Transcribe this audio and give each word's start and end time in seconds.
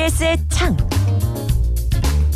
TBS의 0.00 0.38
창. 0.48 0.76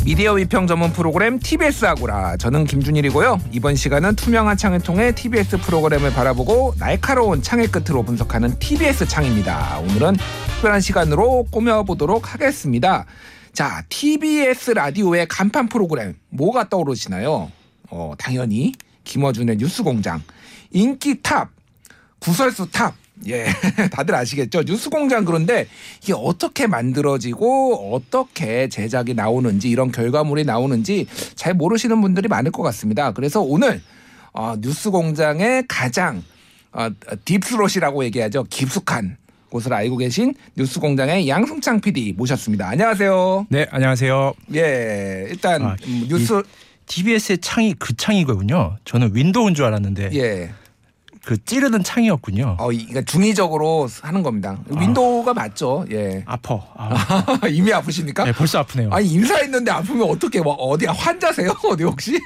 미디어 0.03 0.33
비평 0.33 0.67
전문 0.67 0.93
프로그램 0.93 1.39
TBS 1.39 1.85
아고라. 1.85 2.37
저는 2.37 2.65
김준일이고요. 2.65 3.41
이번 3.53 3.75
시간은 3.75 4.15
투명한 4.15 4.55
창을 4.55 4.81
통해 4.81 5.15
TBS 5.15 5.57
프로그램을 5.57 6.13
바라보고 6.13 6.75
날카로운 6.77 7.41
창의 7.41 7.67
끝으로 7.67 8.03
분석하는 8.03 8.59
TBS 8.59 9.07
창입니다. 9.07 9.79
오늘은 9.79 10.15
특별한 10.47 10.79
시간으로 10.79 11.47
꾸며보도록 11.49 12.35
하겠습니다. 12.35 13.05
자 13.51 13.83
TBS 13.89 14.71
라디오의 14.71 15.27
간판 15.27 15.67
프로그램 15.67 16.13
뭐가 16.29 16.69
떠오르시나요? 16.69 17.51
어 17.89 18.13
당연히 18.19 18.73
김어준의 19.05 19.57
뉴스공장. 19.57 20.21
인기 20.69 21.23
top 21.23 21.49
구설수 22.19 22.69
top 22.69 22.93
예, 23.27 23.45
다들 23.91 24.13
아시겠죠? 24.15 24.63
뉴스공장 24.63 25.25
그런데 25.25 25.67
이게 26.03 26.13
어떻게 26.15 26.67
만들어지고 26.67 27.93
어떻게 27.93 28.67
제작이 28.69 29.13
나오는지 29.13 29.69
이런 29.69 29.91
결과물이 29.91 30.43
나오는지 30.43 31.07
잘 31.35 31.53
모르시는 31.53 32.01
분들이 32.01 32.27
많을 32.27 32.51
것 32.51 32.61
같습니다. 32.63 33.11
그래서 33.11 33.41
오늘 33.41 33.81
어, 34.33 34.55
뉴스공장의 34.59 35.65
가장 35.67 36.23
어, 36.73 36.89
deep 37.23 37.44
throat이라고 37.44 38.03
얘기하죠. 38.05 38.43
깊숙한 38.49 39.17
곳을 39.49 39.73
알고 39.73 39.97
계신 39.97 40.33
뉴스공장의 40.57 41.29
양승창 41.29 41.79
PD 41.79 42.13
모셨습니다. 42.17 42.67
안녕하세요. 42.67 43.47
네, 43.49 43.65
안녕하세요. 43.71 44.33
예, 44.55 45.27
일단 45.29 45.63
아, 45.63 45.75
음, 45.87 46.05
뉴스 46.09 46.43
TBS의 46.87 47.37
창이 47.39 47.75
그 47.79 47.95
창이거든요. 47.95 48.75
저는 48.83 49.15
윈도우인 49.15 49.55
줄 49.55 49.65
알았는데 49.65 50.09
예. 50.13 50.51
그 51.25 51.43
찌르는 51.43 51.83
창이었군요. 51.83 52.57
어, 52.59 52.71
이- 52.71 52.85
그러니까 52.85 53.01
중의적으로 53.11 53.89
하는 54.01 54.21
겁니다. 54.21 54.57
윈도우가 54.69 55.33
맞죠. 55.33 55.83
예. 55.91 56.23
아파. 56.27 56.59
아, 56.77 57.39
이미 57.49 57.73
아프십니까? 57.73 58.25
네, 58.25 58.31
벌써 58.31 58.59
아프네요. 58.59 58.91
아니 58.91 59.07
인사했는데 59.07 59.71
아프면 59.71 60.07
어떻게 60.09 60.39
뭐 60.39 60.53
어디 60.53 60.85
환자세요? 60.85 61.51
어디 61.67 61.83
혹시? 61.83 62.19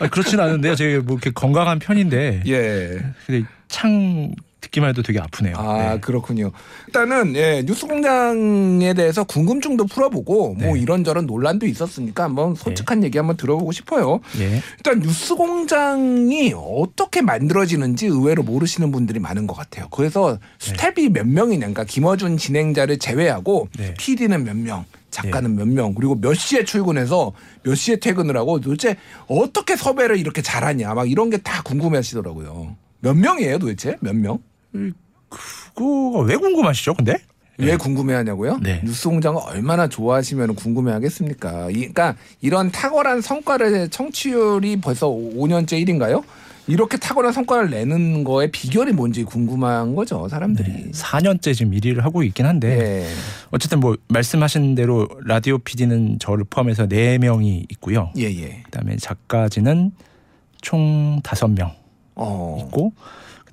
아니, 0.00 0.10
그렇진 0.10 0.40
않은데요. 0.40 0.74
제가 0.74 1.02
뭐 1.04 1.14
이렇게 1.14 1.30
건강한 1.30 1.78
편인데 1.78 2.42
예. 2.48 3.00
근데 3.26 3.46
창 3.68 4.34
듣기만 4.62 4.88
해도 4.90 5.02
되게 5.02 5.18
아프네요. 5.20 5.54
아 5.56 5.94
네. 5.94 6.00
그렇군요. 6.00 6.50
일단은 6.86 7.36
예, 7.36 7.62
뉴스공장에 7.66 8.94
대해서 8.94 9.24
궁금증도 9.24 9.86
풀어보고 9.86 10.54
뭐 10.54 10.74
네. 10.74 10.80
이런저런 10.80 11.26
논란도 11.26 11.66
있었으니까 11.66 12.24
한번 12.24 12.54
솔직한 12.54 13.04
얘기 13.04 13.18
한번 13.18 13.36
들어보고 13.36 13.72
싶어요. 13.72 14.20
예. 14.38 14.62
일단 14.78 15.00
뉴스공장이 15.00 16.54
어떻게 16.56 17.20
만들어지는지 17.22 18.06
의외로 18.06 18.42
모르시는 18.42 18.90
분들이 18.92 19.18
많은 19.20 19.46
것 19.46 19.54
같아요. 19.54 19.88
그래서 19.90 20.38
스텝이 20.58 21.10
몇 21.10 21.26
명이냐, 21.26 21.58
그러니까 21.60 21.84
김어준 21.84 22.38
진행자를 22.38 22.98
제외하고 22.98 23.68
네. 23.76 23.94
PD는 23.98 24.44
몇 24.44 24.56
명, 24.56 24.84
작가는 25.10 25.54
몇 25.54 25.66
명, 25.68 25.94
그리고 25.94 26.14
몇 26.14 26.34
시에 26.34 26.64
출근해서 26.64 27.32
몇 27.64 27.74
시에 27.74 27.96
퇴근을 27.96 28.36
하고 28.36 28.60
도대체 28.60 28.96
어떻게 29.26 29.76
섭외를 29.76 30.18
이렇게 30.18 30.40
잘하냐, 30.40 30.94
막 30.94 31.10
이런 31.10 31.28
게 31.30 31.38
다 31.38 31.62
궁금해하시더라고요. 31.62 32.76
몇 33.00 33.14
명이에요, 33.16 33.58
도대체 33.58 33.96
몇 34.00 34.14
명? 34.14 34.38
그거가 35.74 36.20
왜 36.20 36.36
궁금하시죠? 36.36 36.94
근데 36.94 37.18
왜 37.58 37.76
궁금해하냐고요? 37.76 38.58
네. 38.62 38.80
뉴스 38.84 39.08
공장을 39.08 39.40
얼마나 39.44 39.86
좋아하시면 39.88 40.54
궁금해하겠습니까? 40.54 41.70
이, 41.70 41.74
그러니까 41.74 42.16
이런 42.40 42.70
탁월한 42.70 43.20
성과를 43.20 43.88
청취율이 43.88 44.76
벌써 44.80 45.08
5년째 45.08 45.84
1인가요? 45.84 46.24
이렇게 46.68 46.96
탁월한 46.96 47.32
성과를 47.32 47.70
내는 47.70 48.22
거에 48.24 48.50
비결이 48.50 48.92
뭔지 48.92 49.24
궁금한 49.24 49.94
거죠, 49.96 50.28
사람들이. 50.28 50.92
4년째 50.92 51.54
지금 51.54 51.72
1위를 51.72 52.00
하고 52.02 52.22
있긴 52.22 52.46
한데 52.46 52.76
네. 52.76 53.08
어쨌든 53.50 53.80
뭐 53.80 53.96
말씀하신 54.08 54.76
대로 54.76 55.08
라디오 55.24 55.58
PD는 55.58 56.18
저를 56.20 56.44
포함해서 56.48 56.86
4 56.86 57.18
명이 57.20 57.66
있고요. 57.72 58.12
예, 58.16 58.24
예. 58.24 58.62
그다음에 58.64 58.96
작가진은 58.96 59.92
총 60.60 61.20
5명. 61.22 61.72
어. 62.14 62.58
있고 62.60 62.92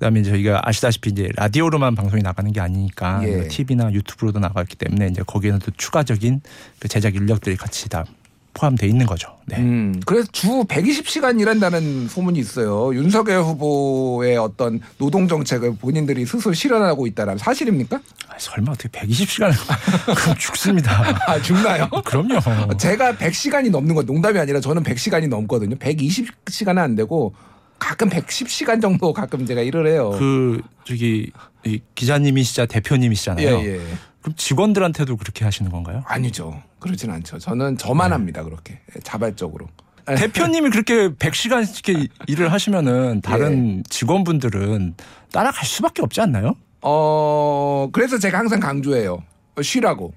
그다음에 0.00 0.22
저희가 0.22 0.62
아시다시피 0.64 1.10
이제 1.10 1.28
라디오로만 1.36 1.94
방송이 1.94 2.22
나가는 2.22 2.50
게 2.50 2.58
아니니까 2.58 3.20
예. 3.22 3.48
TV나 3.48 3.92
유튜브로도 3.92 4.40
나갔기 4.40 4.76
때문에 4.76 5.08
이제 5.08 5.22
거기에는 5.26 5.60
또 5.60 5.70
추가적인 5.76 6.40
그 6.78 6.88
제작 6.88 7.14
인력들이 7.14 7.56
같이 7.56 7.88
다 7.90 8.06
포함돼 8.54 8.86
있는 8.86 9.06
거죠. 9.06 9.36
네. 9.46 9.58
음, 9.58 10.00
그래서 10.06 10.26
주 10.32 10.48
120시간 10.64 11.38
일한다는 11.38 12.08
소문이 12.08 12.38
있어요. 12.38 12.94
윤석열 12.94 13.42
후보의 13.42 14.38
어떤 14.38 14.80
노동 14.98 15.28
정책을 15.28 15.76
본인들이 15.76 16.24
스스로 16.24 16.52
실현하고 16.54 17.06
있다는 17.06 17.36
사실입니까? 17.38 18.00
아, 18.28 18.34
설마 18.38 18.72
어떻게 18.72 18.88
120시간을 18.88 19.52
그럼 20.16 20.36
죽습니다. 20.36 21.30
아, 21.30 21.40
죽나요? 21.40 21.88
그럼요. 22.04 22.40
제가 22.78 23.14
100시간이 23.16 23.70
넘는 23.70 23.94
건 23.94 24.06
농담이 24.06 24.38
아니라 24.38 24.60
저는 24.60 24.82
100시간이 24.82 25.28
넘거든요. 25.28 25.76
120시간은 25.76 26.78
안 26.78 26.96
되고 26.96 27.34
가끔 27.80 28.08
110시간 28.08 28.80
정도 28.80 29.12
가끔 29.12 29.44
제가 29.44 29.62
일을 29.62 29.88
해요. 29.88 30.14
그 30.16 30.60
저기 30.84 31.32
이 31.64 31.80
기자님이시자 31.96 32.66
대표님이시잖아요. 32.66 33.58
예, 33.58 33.64
예. 33.64 33.80
그럼 34.22 34.36
직원들한테도 34.36 35.16
그렇게 35.16 35.44
하시는 35.44 35.68
건가요? 35.72 36.04
아니죠. 36.06 36.62
그러진 36.78 37.10
않죠. 37.10 37.38
저는 37.38 37.78
저만 37.78 38.12
합니다. 38.12 38.44
그렇게. 38.44 38.78
예, 38.94 39.00
자발적으로. 39.00 39.66
대표님이 40.06 40.70
그렇게 40.70 41.08
100시간씩 41.08 42.08
일을 42.28 42.52
하시면은 42.52 43.20
다른 43.22 43.78
예. 43.78 43.82
직원분들은 43.88 44.94
따라갈 45.32 45.64
수밖에 45.64 46.02
없지 46.02 46.20
않나요? 46.20 46.54
어, 46.82 47.88
그래서 47.92 48.18
제가 48.18 48.38
항상 48.38 48.60
강조해요. 48.60 49.22
쉬라고. 49.62 50.14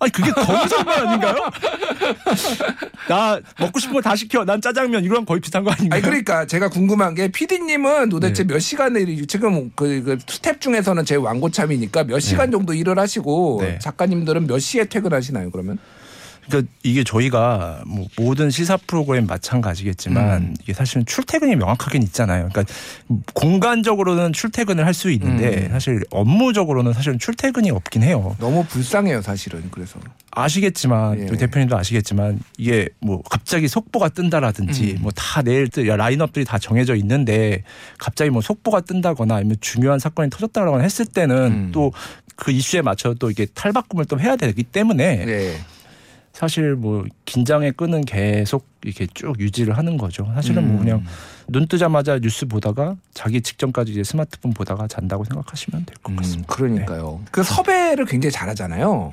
아니 0.00 0.10
그게 0.12 0.30
거기서만 0.32 1.06
아닌가요? 1.06 1.34
나 3.08 3.38
먹고 3.58 3.78
싶은 3.78 3.94
거 3.94 4.00
다 4.00 4.16
시켜. 4.16 4.44
난 4.44 4.60
짜장면 4.60 5.04
이거랑 5.04 5.24
거의 5.26 5.40
비슷한 5.40 5.62
거 5.62 5.70
아닌가요? 5.70 5.96
아니 5.98 6.02
그러니까 6.02 6.46
제가 6.46 6.70
궁금한 6.70 7.14
게 7.14 7.28
PD님은 7.28 8.08
도대체 8.08 8.44
네. 8.44 8.54
몇 8.54 8.58
시간을 8.60 9.08
일- 9.08 9.26
지금 9.26 9.70
그, 9.76 10.02
그 10.02 10.18
스텝 10.26 10.60
중에서는 10.60 11.04
제일 11.04 11.20
왕고참이니까 11.20 12.04
몇 12.04 12.18
시간 12.20 12.50
정도 12.50 12.72
일을 12.72 12.98
하시고 12.98 13.58
네. 13.62 13.78
작가님들은 13.78 14.46
몇 14.46 14.58
시에 14.58 14.84
퇴근하시나요? 14.86 15.50
그러면? 15.50 15.78
그러니까 16.50 16.72
이게 16.82 17.04
저희가 17.04 17.82
뭐 17.86 18.06
모든 18.16 18.50
시사 18.50 18.76
프로그램 18.76 19.26
마찬가지겠지만 19.26 20.42
음. 20.42 20.56
이게 20.62 20.74
사실은 20.74 21.06
출퇴근이 21.06 21.56
명확하긴 21.56 22.02
있잖아요. 22.02 22.48
그러니까 22.52 22.74
공간적으로는 23.34 24.32
출퇴근을 24.32 24.86
할 24.86 24.90
수 25.00 25.10
있는데 25.12 25.66
음. 25.66 25.70
사실 25.70 26.02
업무적으로는 26.10 26.92
사실은 26.92 27.18
출퇴근이 27.18 27.70
없긴 27.70 28.02
해요. 28.02 28.36
너무 28.38 28.64
불쌍해요, 28.64 29.22
사실은. 29.22 29.62
그래서. 29.70 29.98
아시겠지만 30.32 31.20
예. 31.20 31.26
또 31.26 31.36
대표님도 31.36 31.76
아시겠지만 31.76 32.40
이게 32.58 32.88
뭐 33.00 33.22
갑자기 33.22 33.66
속보가 33.66 34.10
뜬다라든지 34.10 34.96
음. 34.98 35.02
뭐다 35.02 35.42
내일 35.42 35.68
뜰 35.68 35.86
라인업들이 35.86 36.44
다 36.44 36.58
정해져 36.58 36.94
있는데 36.96 37.62
갑자기 37.98 38.30
뭐 38.30 38.42
속보가 38.42 38.82
뜬다거나 38.82 39.36
아니면 39.36 39.56
중요한 39.60 39.98
사건이 39.98 40.28
터졌다거나 40.30 40.82
했을 40.82 41.06
때는 41.06 41.36
음. 41.36 41.72
또그 41.72 42.50
이슈에 42.50 42.82
맞춰 42.82 43.14
또 43.14 43.30
이게 43.30 43.46
탈바꿈을 43.46 44.04
또 44.04 44.20
해야 44.20 44.36
되기 44.36 44.62
때문에 44.62 45.24
네. 45.24 45.56
사실 46.40 46.74
뭐 46.74 47.04
긴장의 47.26 47.72
끈은 47.72 48.06
계속 48.06 48.66
이렇게 48.82 49.06
쭉 49.12 49.38
유지를 49.38 49.76
하는 49.76 49.98
거죠. 49.98 50.24
사실은 50.34 50.66
뭐 50.68 50.78
음. 50.78 50.84
그냥 50.84 51.04
눈 51.48 51.68
뜨자마자 51.68 52.18
뉴스 52.18 52.46
보다가 52.46 52.96
자기 53.12 53.42
직전까지 53.42 53.92
이제 53.92 54.02
스마트폰 54.02 54.54
보다가 54.54 54.88
잔다고 54.88 55.24
생각하시면 55.24 55.84
될것 55.84 56.10
음, 56.10 56.16
같습니다. 56.16 56.54
그러니까요. 56.54 57.20
그 57.30 57.42
섭외를 57.42 58.06
굉장히 58.06 58.32
잘하잖아요. 58.32 59.12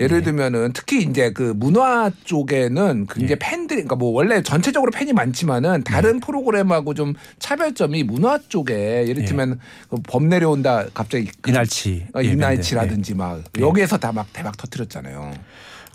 예를 0.00 0.20
네. 0.20 0.24
들면은 0.24 0.72
특히 0.72 1.02
이제 1.02 1.30
그 1.34 1.52
문화 1.54 2.10
쪽에는 2.24 3.06
굉장히 3.06 3.26
네. 3.26 3.34
팬들이 3.38 3.82
그러니까 3.82 3.96
뭐 3.96 4.10
원래 4.12 4.42
전체적으로 4.42 4.90
팬이 4.92 5.12
많지만은 5.12 5.84
다른 5.84 6.20
프로그램하고 6.20 6.94
좀 6.94 7.12
차별점이 7.38 8.02
문화 8.04 8.38
쪽에 8.48 8.72
예를 9.06 9.16
네. 9.16 9.24
들면 9.26 9.60
그범 9.90 10.30
내려온다 10.30 10.86
갑자기 10.94 11.30
그 11.42 11.50
이날치. 11.50 12.06
어. 12.14 12.22
이날치라든지 12.22 13.14
막 13.14 13.42
네. 13.52 13.60
여기에서 13.60 13.98
다 13.98 14.12
막 14.12 14.32
대박 14.32 14.56
터트렸잖아요. 14.56 15.34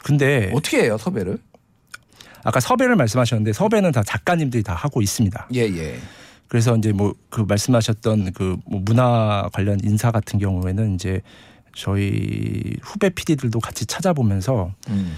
네. 0.08 0.18
근데 0.48 0.52
어떻게 0.54 0.84
해요 0.84 0.98
섭외를? 0.98 1.38
아까 2.44 2.60
섭외를 2.60 2.96
말씀하셨는데 2.96 3.52
섭외는 3.54 3.92
다 3.92 4.04
작가님들이 4.04 4.64
다 4.64 4.74
하고 4.74 5.02
있습니다. 5.02 5.48
예 5.54 5.62
예. 5.62 6.00
그래서 6.48 6.76
이제 6.78 6.92
뭐 6.94 7.14
그 7.30 7.42
말씀하셨던 7.42 8.32
그 8.34 8.58
뭐 8.66 8.82
문화 8.84 9.50
관련 9.54 9.80
인사 9.84 10.12
같은 10.12 10.40
경우에는 10.40 10.96
이제 10.96 11.22
저희 11.76 12.74
후배 12.82 13.10
PD들도 13.10 13.60
같이 13.60 13.86
찾아보면서 13.86 14.74
음. 14.90 15.14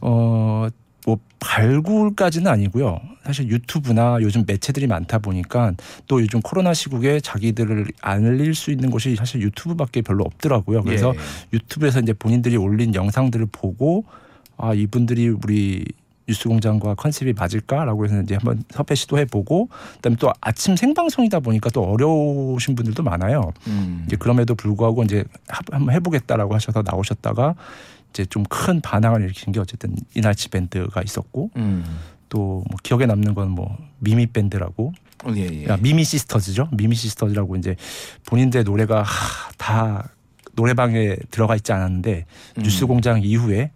어, 0.00 0.66
뭐 1.06 1.18
발굴까지는 1.38 2.50
아니고요. 2.50 3.00
사실 3.24 3.48
유튜브나 3.48 4.18
요즘 4.20 4.44
매체들이 4.46 4.86
많다 4.86 5.18
보니까 5.18 5.72
또 6.08 6.20
요즘 6.20 6.40
코로나 6.40 6.74
시국에 6.74 7.20
자기들을 7.20 7.86
알릴 8.00 8.54
수 8.54 8.70
있는 8.70 8.90
곳이 8.90 9.14
사실 9.16 9.40
유튜브밖에 9.42 10.02
별로 10.02 10.24
없더라고요. 10.24 10.82
그래서 10.82 11.12
예. 11.14 11.20
유튜브에서 11.52 12.00
이제 12.00 12.12
본인들이 12.12 12.56
올린 12.56 12.94
영상들을 12.94 13.46
보고 13.52 14.04
아 14.62 14.74
이분들이 14.74 15.28
우리 15.28 15.84
뉴스공장과 16.28 16.94
컨셉이 16.94 17.32
맞을까라고 17.32 18.04
해서 18.04 18.20
이제 18.20 18.34
한번 18.36 18.62
섭외 18.70 18.94
시도해 18.94 19.24
보고 19.24 19.68
그다음에 19.96 20.16
또 20.16 20.32
아침 20.40 20.76
생방송이다 20.76 21.40
보니까 21.40 21.70
또 21.70 21.82
어려우신 21.82 22.76
분들도 22.76 23.02
많아요. 23.02 23.52
음. 23.66 24.04
이제 24.06 24.16
그럼에도 24.16 24.54
불구하고 24.54 25.02
이제 25.02 25.24
하- 25.48 25.60
한번 25.72 25.94
해보겠다라고 25.94 26.54
하셔서 26.54 26.82
나오셨다가 26.86 27.56
이제 28.10 28.24
좀 28.26 28.44
큰 28.48 28.80
반향을 28.80 29.22
일으킨 29.22 29.52
게 29.52 29.60
어쨌든 29.60 29.96
이날치 30.14 30.50
밴드가 30.50 31.02
있었고 31.02 31.50
음. 31.56 31.84
또뭐 32.28 32.64
기억에 32.84 33.06
남는 33.06 33.34
건 33.34 33.48
뭐 33.50 33.76
미미 33.98 34.26
밴드라고 34.26 34.92
어, 35.24 35.32
예, 35.36 35.48
예. 35.52 35.66
야, 35.66 35.76
미미 35.80 36.04
시스터즈죠. 36.04 36.68
미미 36.72 36.94
시스터즈라고 36.94 37.56
이제 37.56 37.74
본인들 38.26 38.62
노래가 38.64 39.02
하, 39.02 39.50
다 39.58 40.08
노래방에 40.54 41.16
들어가 41.30 41.56
있지 41.56 41.72
않았는데 41.72 42.24
음. 42.58 42.62
뉴스공장 42.62 43.22
이후에 43.22 43.70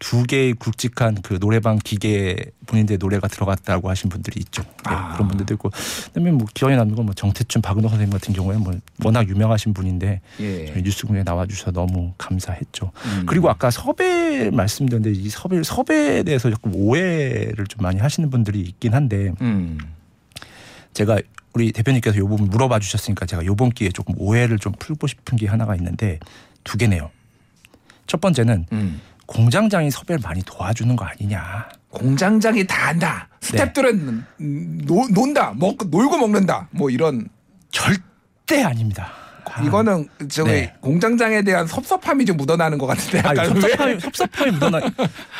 두 0.00 0.22
개의 0.24 0.54
굵직한 0.54 1.20
그 1.22 1.38
노래방 1.38 1.78
기계에 1.78 2.34
본인들 2.66 2.96
노래가 2.98 3.28
들어갔다고 3.28 3.90
하신 3.90 4.08
분들이 4.08 4.40
있죠. 4.40 4.62
네, 4.62 4.68
아. 4.84 5.12
그런 5.12 5.28
분들도 5.28 5.52
있고 5.54 5.70
그다음에 6.06 6.32
뭐 6.32 6.46
기억에 6.54 6.74
남는 6.74 6.96
건 6.96 7.04
뭐 7.04 7.14
정태춘 7.14 7.60
박은호 7.62 7.88
선생님 7.88 8.12
같은 8.12 8.32
경우에 8.34 8.56
뭐 8.56 8.72
워낙 9.04 9.28
유명하신 9.28 9.74
분인데 9.74 10.20
예. 10.40 10.66
저희 10.66 10.82
뉴스공장에 10.82 11.22
나와 11.24 11.46
주셔서 11.46 11.70
너무 11.70 12.14
감사했죠. 12.18 12.92
음. 13.04 13.26
그리고 13.26 13.50
아까 13.50 13.70
섭외 13.70 14.50
말씀드렸는데 14.50 15.18
이 15.18 15.28
섭외 15.28 15.62
섭외에 15.62 16.22
대해서 16.22 16.50
조금 16.50 16.74
오해를 16.74 17.66
좀 17.66 17.82
많이 17.82 18.00
하시는 18.00 18.28
분들이 18.30 18.60
있긴 18.60 18.94
한데 18.94 19.32
음. 19.42 19.78
제가 20.94 21.20
우리 21.52 21.72
대표님께서 21.72 22.16
요 22.18 22.26
부분 22.26 22.48
물어봐 22.48 22.78
주셨으니까 22.78 23.26
제가 23.26 23.44
요번 23.44 23.70
기회에 23.70 23.90
조금 23.90 24.14
오해를 24.18 24.58
좀 24.58 24.72
풀고 24.78 25.06
싶은 25.06 25.36
게 25.36 25.46
하나가 25.46 25.74
있는데 25.76 26.18
두 26.64 26.78
개네요. 26.78 27.10
첫 28.06 28.20
번째는 28.20 28.66
음. 28.72 29.00
공장장이 29.30 29.92
섭외를 29.92 30.18
많이 30.24 30.42
도와주는 30.44 30.96
거 30.96 31.04
아니냐. 31.04 31.68
공장장이 31.90 32.66
다 32.66 32.88
한다. 32.88 33.28
스탭들은 33.40 34.24
음, 34.40 34.80
노, 34.84 35.06
논다. 35.08 35.54
먹 35.56 35.76
놀고 35.88 36.18
먹는다. 36.18 36.66
뭐 36.72 36.90
이런 36.90 37.28
절대 37.70 38.64
아닙니다. 38.64 39.12
아, 39.44 39.62
이거는 39.62 40.08
저기 40.28 40.50
네. 40.50 40.74
공장장에 40.80 41.42
대한 41.42 41.66
섭섭함이 41.66 42.24
좀 42.24 42.36
묻어나는 42.36 42.76
것 42.76 42.86
같은데 42.86 43.22
왜? 43.28 43.44
섭섭함이, 43.46 44.00
섭섭함이 44.00 44.50
묻어나 44.52 44.80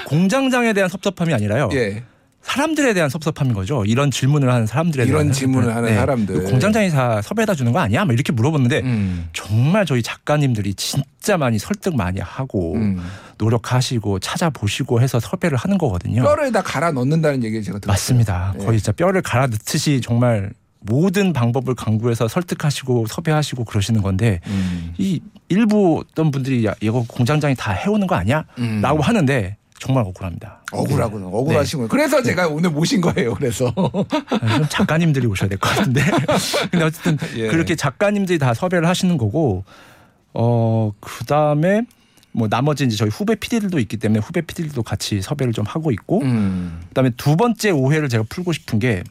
공장장에 0.06 0.72
대한 0.72 0.88
섭섭함이 0.88 1.34
아니라요. 1.34 1.68
예. 1.72 2.04
사람들에 2.42 2.94
대한 2.94 3.08
섭섭함인 3.10 3.52
거죠. 3.52 3.84
이런 3.84 4.10
질문을 4.10 4.50
하는 4.52 4.66
사람들에 4.66 5.04
이런 5.04 5.22
대한 5.24 5.32
질문을 5.32 5.74
하는 5.74 5.94
사람들. 5.94 6.44
공장장이 6.44 6.90
다 6.90 7.20
섭외해다 7.22 7.54
주는 7.54 7.70
거 7.72 7.78
아니야? 7.80 8.04
막 8.04 8.12
이렇게 8.12 8.32
물어보는데 8.32 8.80
음. 8.80 9.28
정말 9.32 9.84
저희 9.86 10.02
작가님들이 10.02 10.74
진짜 10.74 11.36
많이 11.36 11.58
설득 11.58 11.94
많이 11.94 12.18
하고 12.20 12.74
음. 12.76 12.98
노력하시고 13.38 14.18
찾아보시고 14.20 15.00
해서 15.00 15.20
섭외를 15.20 15.56
하는 15.58 15.78
거거든요. 15.78 16.22
뼈를 16.22 16.50
다 16.50 16.62
갈아 16.62 16.90
넣는다는 16.92 17.44
얘기를 17.44 17.62
제가 17.62 17.78
들었어요. 17.78 17.92
맞습니다. 17.92 18.54
예. 18.58 18.64
거의 18.64 18.78
진짜 18.78 18.92
뼈를 18.92 19.22
갈아 19.22 19.46
넣듯이 19.46 20.00
정말 20.00 20.50
모든 20.80 21.34
방법을 21.34 21.74
강구해서 21.74 22.26
설득하시고 22.26 23.06
섭외하시고 23.06 23.64
그러시는 23.64 24.00
건데 24.02 24.40
음. 24.46 24.94
이 24.96 25.20
일부 25.50 26.02
어떤 26.02 26.30
분들이 26.30 26.64
야 26.64 26.74
이거 26.80 27.04
공장장이 27.06 27.54
다 27.54 27.72
해오는 27.72 28.06
거 28.06 28.14
아니야? 28.14 28.44
음. 28.58 28.80
라고 28.80 29.02
하는데 29.02 29.56
정말 29.80 30.04
억울합니다. 30.04 30.62
억울하구나. 30.70 31.26
네. 31.26 31.30
억울하신 31.32 31.78
거예요. 31.80 31.88
그래서 31.88 32.22
제가 32.22 32.46
오늘 32.48 32.70
모신 32.70 33.00
거예요. 33.00 33.34
그래서 33.34 33.72
네. 33.74 34.56
좀 34.58 34.66
작가님들이 34.68 35.26
오셔야 35.26 35.48
될 35.48 35.58
것 35.58 35.68
같은데. 35.70 36.02
근데 36.70 36.84
어쨌든 36.84 37.18
예. 37.36 37.48
그렇게 37.48 37.74
작가님들이 37.74 38.38
다 38.38 38.54
섭외를 38.54 38.86
하시는 38.86 39.16
거고 39.18 39.64
어 40.34 40.92
그다음에 41.00 41.82
뭐 42.32 42.46
나머지 42.48 42.84
이제 42.84 42.96
저희 42.96 43.08
후배 43.08 43.34
PD들도 43.34 43.78
있기 43.80 43.96
때문에 43.96 44.20
후배 44.20 44.42
PD들도 44.42 44.82
같이 44.84 45.20
섭외를 45.20 45.52
좀 45.52 45.64
하고 45.66 45.90
있고 45.90 46.20
음. 46.22 46.82
그다음에 46.90 47.10
두 47.16 47.36
번째 47.36 47.70
오해를 47.70 48.08
제가 48.08 48.24
풀고 48.28 48.52
싶은 48.52 48.78
게 48.78 49.02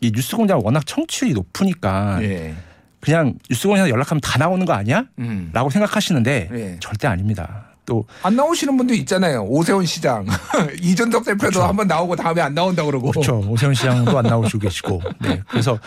이 0.00 0.12
뉴스공장 0.14 0.60
워낙 0.62 0.86
청취율이 0.86 1.34
높으니까 1.34 2.22
예. 2.22 2.54
그냥 3.00 3.34
뉴스공장에서 3.50 3.90
연락하면 3.90 4.20
다 4.20 4.38
나오는 4.38 4.64
거 4.64 4.72
아니야? 4.72 5.04
음. 5.18 5.50
라고 5.52 5.70
생각하시는데 5.70 6.50
예. 6.52 6.76
절대 6.78 7.08
아닙니다. 7.08 7.67
또 7.88 8.04
안 8.22 8.36
나오시는 8.36 8.76
분도 8.76 8.92
있잖아요. 8.94 9.44
오세훈 9.44 9.86
시장, 9.86 10.26
이준석 10.82 11.24
대표도 11.24 11.38
그렇죠. 11.38 11.62
한번 11.62 11.86
나오고 11.88 12.16
다음에 12.16 12.42
안 12.42 12.54
나온다 12.54 12.84
그러고. 12.84 13.10
그렇죠. 13.12 13.38
오세훈 13.48 13.74
시장도 13.74 14.16
안 14.18 14.24
나오시고 14.26 14.58
계시고. 14.68 15.00
네. 15.20 15.42
그래서 15.48 15.78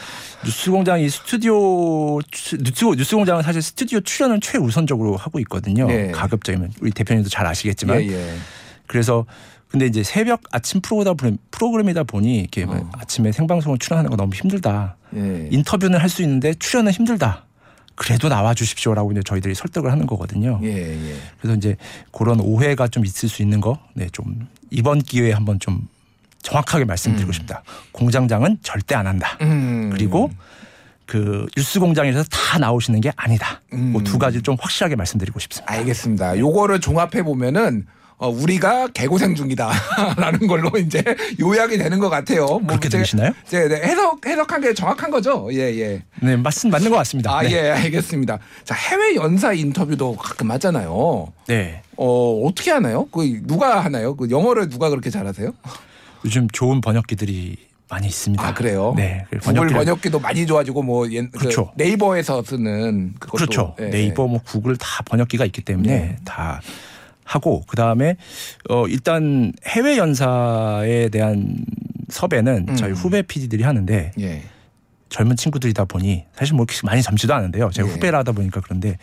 뉴스공장 0.43 0.99
이 0.99 1.09
스튜디오 1.09 2.19
뉴스 2.33 2.55
뉴스공장은 2.97 3.43
사실 3.43 3.61
스튜디오 3.61 3.99
출연을 4.01 4.39
최우선적으로 4.39 5.15
하고 5.15 5.39
있거든요. 5.41 5.85
네. 5.87 6.11
가급적이면 6.11 6.71
우리 6.81 6.91
대표님도 6.91 7.29
잘 7.29 7.45
아시겠지만. 7.45 8.01
예, 8.01 8.07
예. 8.11 8.33
그래서 8.87 9.25
근데 9.67 9.85
이제 9.85 10.03
새벽 10.03 10.41
아침 10.51 10.81
프로그램 10.81 11.37
프로그램이다 11.51 12.03
보니 12.03 12.39
이렇게 12.39 12.63
어. 12.63 12.89
아침에 12.97 13.31
생방송을 13.31 13.77
출연하는 13.77 14.09
거 14.09 14.17
너무 14.17 14.33
힘들다. 14.33 14.97
예. 15.15 15.47
인터뷰는 15.51 15.99
할 15.99 16.09
수 16.09 16.21
있는데 16.23 16.53
출연은 16.55 16.91
힘들다. 16.91 17.45
그래도 17.95 18.29
나와 18.29 18.53
주십시오라고 18.53 19.11
이제 19.11 19.21
저희들이 19.23 19.53
설득을 19.55 19.91
하는 19.91 20.07
거거든요. 20.07 20.59
예, 20.63 20.67
예. 20.69 21.15
그래서 21.39 21.55
이제 21.55 21.75
그런 22.11 22.39
오해가 22.39 22.87
좀 22.87 23.05
있을 23.05 23.29
수 23.29 23.41
있는 23.41 23.61
거, 23.61 23.77
네, 23.93 24.07
좀 24.11 24.47
이번 24.69 24.99
기회에 24.99 25.33
한번 25.33 25.59
좀 25.59 25.87
정확하게 26.41 26.85
말씀드리고 26.85 27.29
음. 27.29 27.33
싶다. 27.33 27.63
공장장은 27.91 28.57
절대 28.63 28.95
안 28.95 29.07
한다. 29.07 29.37
음. 29.41 29.89
그리고 29.91 30.31
그 31.05 31.45
뉴스 31.55 31.79
공장에서 31.79 32.23
다 32.23 32.57
나오시는 32.57 33.01
게 33.01 33.11
아니다. 33.15 33.61
음. 33.73 33.93
그두 33.93 34.17
가지 34.17 34.41
좀 34.41 34.55
확실하게 34.59 34.95
말씀드리고 34.95 35.39
싶습니다. 35.39 35.71
알겠습니다. 35.73 36.39
요거를 36.39 36.79
종합해 36.79 37.23
보면은 37.23 37.85
어, 38.21 38.29
우리가 38.29 38.87
개고생 38.89 39.33
중이다라는 39.33 40.45
걸로 40.47 40.69
이제 40.77 41.03
요약이 41.39 41.79
되는 41.79 41.97
것 41.97 42.07
같아요. 42.11 42.45
뭐 42.45 42.61
그렇게 42.67 42.87
들리시나요? 42.87 43.31
제 43.47 43.67
네, 43.67 43.81
해석 43.81 44.23
해석한 44.23 44.61
게 44.61 44.75
정확한 44.75 45.09
거죠. 45.09 45.49
예, 45.51 45.57
예. 45.79 46.03
네, 46.21 46.35
맞습 46.35 46.69
맞는 46.69 46.91
것 46.91 46.97
같습니다. 46.97 47.35
아, 47.35 47.41
네. 47.41 47.51
예, 47.51 47.71
알겠습니다. 47.71 48.37
자, 48.63 48.75
해외 48.75 49.15
연사 49.15 49.53
인터뷰도 49.53 50.17
가끔 50.17 50.51
하잖아요. 50.51 51.33
네. 51.47 51.81
어, 51.97 52.41
어떻게 52.45 52.69
하나요? 52.69 53.07
그 53.11 53.41
누가 53.47 53.83
하나요? 53.83 54.15
그 54.15 54.29
영어를 54.29 54.69
누가 54.69 54.89
그렇게 54.91 55.09
잘하세요? 55.09 55.51
요즘 56.23 56.47
좋은 56.51 56.79
번역기들이 56.79 57.57
많이 57.89 58.05
있습니다. 58.07 58.47
아, 58.47 58.53
그래요? 58.53 58.93
네. 58.95 59.25
그 59.31 59.39
구글 59.39 59.67
번역기를- 59.67 59.73
번역기도 59.73 60.19
많이 60.19 60.45
좋아지고 60.45 60.83
뭐 60.83 61.09
옛, 61.11 61.23
그 61.31 61.39
그렇죠. 61.39 61.71
네이버에서 61.75 62.43
쓰는 62.43 63.15
그것도 63.19 63.31
그렇죠. 63.37 63.75
예. 63.79 63.89
네이버 63.89 64.27
뭐 64.27 64.39
구글 64.45 64.77
다 64.77 65.01
번역기가 65.05 65.43
있기 65.45 65.63
때문에 65.63 65.89
네. 65.89 66.15
다 66.23 66.61
하고 67.31 67.63
그 67.67 67.77
다음에 67.77 68.17
어 68.69 68.87
일단 68.87 69.53
해외 69.65 69.97
연사에 69.97 71.07
대한 71.09 71.55
섭외는 72.09 72.65
음. 72.67 72.75
저희 72.75 72.91
후배 72.91 73.21
PD들이 73.21 73.63
하는데 73.63 74.11
예. 74.19 74.41
젊은 75.07 75.37
친구들이다 75.37 75.85
보니 75.85 76.25
사실 76.35 76.55
뭐 76.55 76.65
그렇게 76.65 76.85
많이 76.85 77.01
젊지도 77.01 77.33
않은데요. 77.33 77.69
제가 77.71 77.87
예. 77.87 77.93
후배라 77.93 78.19
하다 78.19 78.33
보니까 78.33 78.59
그런데 78.61 78.97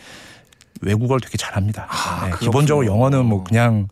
외국어를 0.81 1.21
되게 1.21 1.37
잘합니다. 1.37 1.87
아, 1.89 2.29
네. 2.29 2.35
기본적으로 2.39 2.85
영어는 2.85 3.25
뭐 3.25 3.43
그냥 3.43 3.87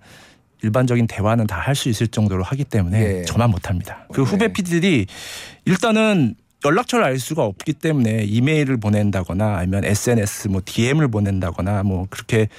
일반적인 0.62 1.08
대화는 1.08 1.48
다 1.48 1.58
할 1.60 1.76
수 1.76 1.90
있을 1.90 2.08
정도로 2.08 2.44
하기 2.44 2.64
때문에 2.64 3.20
예. 3.20 3.26
저만 3.26 3.50
못합니다. 3.50 4.06
그 4.14 4.22
네. 4.22 4.30
후배 4.30 4.54
PD들이 4.54 5.08
일단은 5.66 6.36
연락처를 6.64 7.06
알 7.06 7.18
수가 7.20 7.44
없기 7.44 7.74
때문에 7.74 8.24
이메일을 8.24 8.78
보낸다거나 8.78 9.58
아니면 9.58 9.84
SNS 9.86 10.48
뭐 10.50 10.62
DM을 10.64 11.08
보낸다거나 11.08 11.84
뭐 11.84 12.06
그렇게 12.10 12.50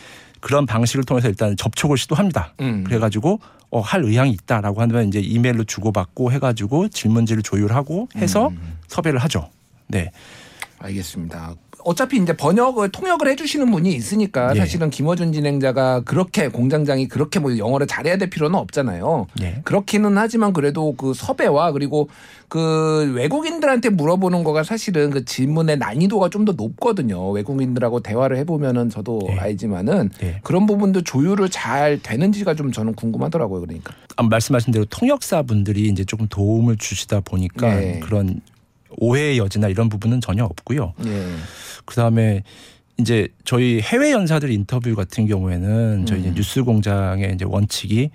그런 0.41 0.67
방식을 0.67 1.05
통해서 1.05 1.29
일단 1.29 1.57
접촉을 1.57 1.97
시도합니다. 1.97 2.55
음. 2.61 2.85
그래가지고 2.85 3.41
어, 3.71 3.81
할 3.81 4.03
의향이 4.03 4.31
있다라고 4.33 4.81
하면 4.83 5.09
이제 5.09 5.21
이메일로 5.21 5.65
주고받고 5.65 6.33
해가지고 6.33 6.89
질문지를 6.89 7.43
조율하고 7.43 8.09
해서 8.17 8.49
음. 8.49 8.79
섭외를 8.87 9.19
하죠. 9.21 9.51
네. 9.89 10.11
알겠습니다. 10.79 11.55
어차피 11.85 12.19
이제 12.19 12.37
번역을 12.37 12.91
통역을 12.91 13.29
해주시는 13.29 13.71
분이 13.71 13.93
있으니까 13.93 14.53
예. 14.55 14.59
사실은 14.59 14.91
김어준 14.91 15.33
진행자가 15.33 16.01
그렇게 16.01 16.49
공장장이 16.49 17.09
그렇게 17.09 17.39
뭐 17.39 17.57
영어를 17.57 17.87
잘해야 17.87 18.17
될 18.17 18.31
필요는 18.31 18.59
없잖아요. 18.59 19.27
네. 19.41 19.61
그렇기는 19.65 20.17
하지만 20.19 20.53
그래도 20.53 20.95
그 20.97 21.15
섭외와 21.15 21.73
그리고 21.73 22.09
그 22.49 23.13
외국인들한테 23.15 23.91
물어보는 23.91 24.43
거가 24.43 24.63
사실은 24.65 25.11
그 25.11 25.25
질문의 25.25 25.79
난이도가 25.79 26.31
좀 26.31 26.49
더 26.49 26.53
높거든요. 26.53 27.31
외국인들하고 27.31 28.01
대화를 28.01 28.39
해보면은 28.39 28.89
저도 28.91 29.21
예. 29.29 29.39
알지만은 29.39 30.09
예. 30.23 30.41
그런 30.43 30.67
부분도 30.67 31.03
조율을 31.03 31.51
잘 31.51 31.99
되는지가 32.03 32.55
좀 32.55 32.73
저는 32.73 32.95
궁금하더라고요. 32.95 33.61
그러니까. 33.61 33.93
아까 34.17 34.29
말씀하신 34.29 34.73
대로 34.73 34.85
통역사 34.87 35.43
분들이 35.43 35.89
이제 35.89 36.05
조금 36.05 36.27
도움을 36.29 36.77
주시다 36.77 37.21
보니까 37.21 37.75
네. 37.75 38.01
그런 38.01 38.41
오해의 39.01 39.39
여지나 39.39 39.69
이런 39.69 39.89
부분은 39.89 40.21
전혀 40.21 40.45
없고요. 40.45 40.95
예. 41.07 41.27
그 41.85 41.95
다음에 41.95 42.43
이제 42.99 43.29
저희 43.45 43.81
해외 43.81 44.11
연사들 44.13 44.51
인터뷰 44.51 44.95
같은 44.95 45.27
경우에는 45.27 46.07
저희 46.07 46.27
음. 46.27 46.35
뉴스 46.35 46.63
공장의 46.65 47.33
이제 47.35 47.45
원칙이 47.47 48.11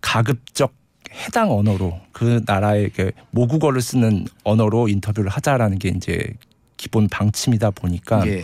가급적 0.00 0.74
해당 1.12 1.52
언어로 1.52 2.00
그 2.12 2.42
나라의 2.46 2.90
그 2.90 3.12
모국어를 3.30 3.82
쓰는 3.82 4.26
언어로 4.44 4.88
인터뷰를 4.88 5.30
하자라는 5.30 5.78
게 5.78 5.90
이제 5.90 6.32
기본 6.78 7.08
방침이다 7.08 7.70
보니까 7.72 8.26
예. 8.26 8.42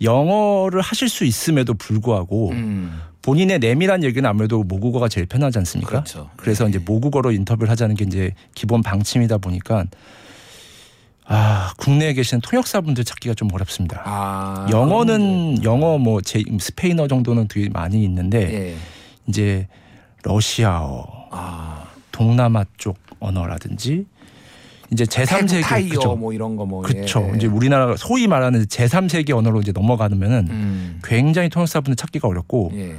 영어를 0.00 0.80
하실 0.80 1.08
수 1.08 1.24
있음에도 1.24 1.74
불구하고 1.74 2.50
음. 2.50 3.00
본인의 3.22 3.60
내밀한 3.60 4.02
얘기는 4.02 4.28
아무래도 4.28 4.64
모국어가 4.64 5.08
제일 5.08 5.26
편하지 5.26 5.58
않습니까? 5.58 5.90
그렇죠. 5.90 6.30
그래서 6.36 6.68
이제 6.68 6.78
모국어로 6.78 7.30
인터뷰를 7.30 7.70
하자는 7.70 7.94
게 7.94 8.04
이제 8.04 8.32
기본 8.54 8.82
방침이다 8.82 9.38
보니까 9.38 9.84
아 11.26 11.72
국내에 11.78 12.14
계시는 12.14 12.40
통역사분들 12.42 13.04
찾기가 13.04 13.34
좀 13.34 13.48
어렵습니다. 13.52 14.02
아. 14.04 14.66
영어는 14.70 15.62
영어 15.64 15.98
뭐 15.98 16.20
제 16.22 16.42
스페인어 16.58 17.06
정도는 17.08 17.48
되게 17.48 17.68
많이 17.68 18.02
있는데 18.04 18.52
예. 18.52 18.76
이제 19.26 19.68
러시아어, 20.24 21.06
아, 21.30 21.84
동남아 22.10 22.64
쪽 22.76 22.96
언어라든지 23.20 24.04
이제 24.92 25.04
제3세계 25.04 25.62
타이어 25.62 25.88
그죠. 25.94 26.16
뭐 26.16 26.32
이런 26.32 26.56
거 26.56 26.66
뭐. 26.66 26.82
그쵸. 26.82 27.28
예. 27.32 27.36
이제 27.36 27.46
우리나라 27.46 27.96
소위 27.96 28.26
말하는 28.26 28.66
제3세계 28.66 29.30
언어로 29.34 29.60
이제 29.60 29.72
넘어가면은 29.72 30.48
음. 30.50 31.00
굉장히 31.04 31.48
통역사분들 31.48 31.96
찾기가 31.96 32.28
어렵고 32.28 32.72
예. 32.74 32.96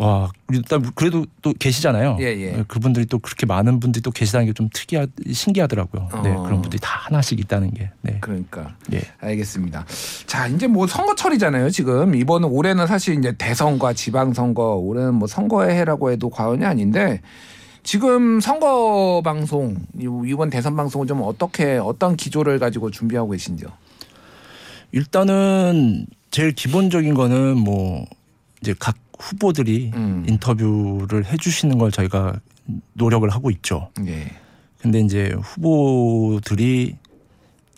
와 0.00 0.30
일단 0.52 0.80
그래도 0.94 1.26
또 1.42 1.52
계시잖아요. 1.58 2.18
예, 2.20 2.26
예. 2.26 2.64
그분들이 2.68 3.04
또 3.06 3.18
그렇게 3.18 3.46
많은 3.46 3.80
분들이 3.80 4.00
또 4.00 4.12
계시다는 4.12 4.46
게 4.46 4.52
좀 4.52 4.68
특이하 4.72 5.06
신기하더라고요. 5.32 6.08
네 6.22 6.30
어. 6.30 6.42
그런 6.44 6.60
분들이 6.62 6.78
다 6.80 7.00
하나씩 7.02 7.40
있다는 7.40 7.72
게. 7.74 7.90
네. 8.02 8.18
그러니까 8.20 8.76
예. 8.92 9.00
알겠습니다. 9.20 9.84
자 10.26 10.46
이제 10.46 10.68
뭐 10.68 10.86
선거철이잖아요. 10.86 11.70
지금 11.70 12.14
이번 12.14 12.44
올해는 12.44 12.86
사실 12.86 13.18
이제 13.18 13.32
대선과 13.36 13.94
지방선거 13.94 14.76
올해는 14.76 15.14
뭐 15.14 15.26
선거의 15.26 15.74
해라고 15.76 16.12
해도 16.12 16.30
과언이 16.30 16.64
아닌데 16.64 17.20
지금 17.82 18.38
선거 18.40 19.20
방송 19.24 19.76
이- 19.98 20.06
이번 20.30 20.50
대선 20.50 20.76
방송은 20.76 21.08
좀 21.08 21.22
어떻게 21.22 21.76
어떤 21.78 22.14
기조를 22.16 22.60
가지고 22.60 22.92
준비하고 22.92 23.30
계신지요? 23.30 23.68
일단은 24.92 26.06
제일 26.30 26.52
기본적인 26.52 27.14
거는 27.14 27.56
뭐 27.58 28.04
이제 28.60 28.74
각 28.78 28.96
후보들이 29.18 29.92
음. 29.94 30.24
인터뷰를 30.28 31.24
해주시는 31.26 31.78
걸 31.78 31.90
저희가 31.90 32.40
노력을 32.94 33.28
하고 33.30 33.50
있죠. 33.50 33.90
예. 34.06 34.30
근데 34.80 35.00
이제 35.00 35.34
후보들이 35.42 36.96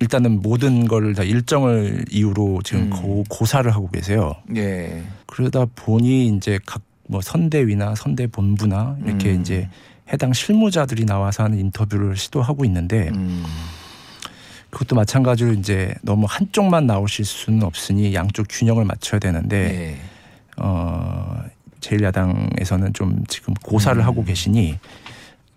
일단은 0.01 0.41
모든 0.41 0.87
걸 0.89 1.15
다 1.15 1.23
일정을 1.23 2.07
이유로 2.11 2.61
지금 2.65 2.85
음. 2.85 2.91
고, 2.91 3.25
고사를 3.29 3.71
하고 3.71 3.89
계세요. 3.91 4.35
예. 4.57 5.03
그러다 5.27 5.67
보니 5.75 6.29
이제 6.29 6.59
각 6.67 6.83
뭐 7.11 7.21
선대위나 7.21 7.97
선대 7.97 8.29
본부나 8.29 8.97
이렇게 9.05 9.33
음. 9.35 9.41
이제 9.41 9.69
해당 10.13 10.33
실무자들이 10.33 11.07
나와서 11.07 11.43
하는 11.43 11.59
인터뷰를 11.59 12.17
시도하고 12.17 12.65
있는데 12.67 13.09
음. 13.09 13.45
그것도 14.71 14.95
마찬가지로 14.95 15.55
이제 15.55 15.93
너무 16.03 16.27
한쪽만 16.29 16.87
나오실 16.87 17.25
수는 17.25 17.65
없으니 17.65 18.15
양쪽 18.15 18.47
균형을 18.49 18.85
맞춰야 18.85 19.19
되는데 19.19 19.57
예. 19.97 20.01
어 20.61 21.43
제1야당에서는 21.81 22.95
좀 22.95 23.25
지금 23.29 23.55
고사를 23.55 24.01
음. 24.01 24.07
하고 24.07 24.25
계시니 24.25 24.79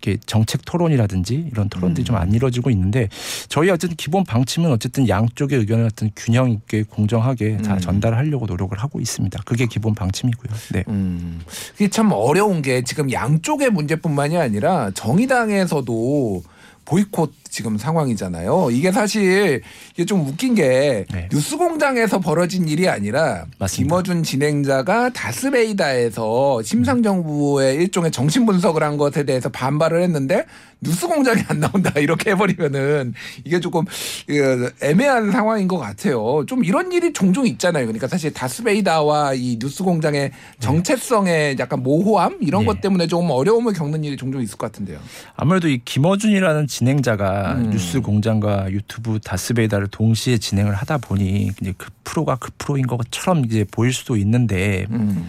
이렇게 0.04 0.20
정책 0.26 0.64
토론이라든지 0.64 1.48
이런 1.50 1.68
토론들이 1.68 2.02
음. 2.02 2.04
좀안 2.04 2.32
이루어지고 2.32 2.70
있는데 2.70 3.08
저희 3.48 3.70
어쨌든 3.70 3.96
기본 3.96 4.24
방침은 4.24 4.70
어쨌든 4.70 5.08
양쪽의 5.08 5.58
의견을 5.60 5.86
어떤 5.86 6.10
균형 6.14 6.50
있게 6.50 6.82
공정하게 6.82 7.58
다 7.58 7.74
음. 7.74 7.80
전달하려고 7.80 8.46
노력을 8.46 8.76
하고 8.78 9.00
있습니다. 9.00 9.40
그게 9.44 9.66
기본 9.66 9.94
방침이고요. 9.94 10.52
네. 10.72 10.84
음. 10.88 11.40
이게 11.76 11.88
참 11.88 12.10
어려운 12.12 12.60
게 12.60 12.82
지금 12.82 13.10
양쪽의 13.10 13.70
문제뿐만이 13.70 14.36
아니라 14.36 14.90
정의당에서도 14.92 16.42
보이콧 16.84 17.32
지금 17.54 17.78
상황이잖아요. 17.78 18.70
이게 18.72 18.90
사실 18.90 19.62
이게 19.94 20.04
좀 20.04 20.26
웃긴 20.26 20.56
게 20.56 21.04
네. 21.12 21.28
뉴스공장에서 21.30 22.18
벌어진 22.18 22.66
일이 22.66 22.88
아니라 22.88 23.46
맞습니다. 23.60 23.94
김어준 23.94 24.24
진행자가 24.24 25.10
다스베이다에서 25.10 26.62
심상정부의 26.64 27.76
일종의 27.76 28.10
정신 28.10 28.44
분석을 28.44 28.82
한 28.82 28.96
것에 28.96 29.22
대해서 29.22 29.50
반발을 29.50 30.02
했는데 30.02 30.44
뉴스공장이 30.80 31.42
안 31.46 31.60
나온다 31.60 31.92
이렇게 32.00 32.30
해버리면은 32.30 33.14
이게 33.44 33.60
조금 33.60 33.84
그, 34.26 34.72
애매한 34.82 35.30
상황인 35.30 35.68
것 35.68 35.78
같아요. 35.78 36.44
좀 36.46 36.64
이런 36.64 36.90
일이 36.90 37.12
종종 37.12 37.46
있잖아요. 37.46 37.86
그러니까 37.86 38.08
사실 38.08 38.34
다스베이다와 38.34 39.34
이 39.34 39.58
뉴스공장의 39.60 40.32
정체성의 40.58 41.56
약간 41.60 41.84
모호함 41.84 42.38
이런 42.40 42.62
네. 42.62 42.66
것 42.66 42.80
때문에 42.80 43.06
조금 43.06 43.30
어려움을 43.30 43.72
겪는 43.74 44.02
일이 44.02 44.16
종종 44.16 44.42
있을 44.42 44.58
것 44.58 44.72
같은데요. 44.72 44.98
아무래도 45.36 45.68
이 45.68 45.80
김어준이라는 45.84 46.66
진행자가 46.66 47.43
음. 47.52 47.70
뉴스 47.70 48.00
공장과 48.00 48.70
유튜브 48.72 49.20
다스베이다를 49.20 49.88
동시에 49.88 50.38
진행을 50.38 50.74
하다 50.74 50.98
보니 50.98 51.52
이제 51.60 51.74
그 51.76 51.90
프로가 52.02 52.36
그 52.36 52.50
프로인 52.58 52.86
것처럼 52.86 53.44
이제 53.44 53.64
보일 53.70 53.92
수도 53.92 54.16
있는데 54.16 54.86
음. 54.90 55.28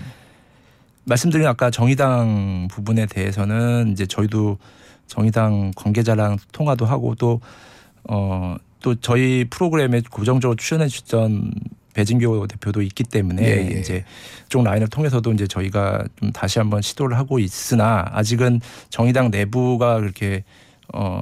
말씀드린 1.03 1.45
아까 1.45 1.69
정의당 1.69 2.67
부분에 2.71 3.05
대해서는 3.05 3.91
이제 3.91 4.05
저희도 4.05 4.57
정의당 5.07 5.71
관계자랑 5.75 6.37
통화도 6.51 6.85
하고 6.85 7.15
또 7.15 7.41
어, 8.09 8.55
또 8.81 8.95
저희 8.95 9.45
프로그램에 9.49 10.01
고정적으로 10.09 10.55
출연해 10.55 10.87
주셨던 10.87 11.53
배진교 11.93 12.47
대표도 12.47 12.81
있기 12.81 13.03
때문에 13.05 13.43
예, 13.43 13.75
예. 13.75 13.79
이제 13.79 14.03
쪽 14.49 14.63
라인을 14.63 14.89
통해서도 14.89 15.31
이제 15.31 15.47
저희가 15.47 16.03
좀 16.19 16.31
다시 16.31 16.59
한번 16.59 16.81
시도를 16.81 17.17
하고 17.17 17.39
있으나 17.39 18.05
아직은 18.11 18.59
정의당 18.89 19.31
내부가 19.31 19.99
그렇게 19.99 20.43
어 20.93 21.21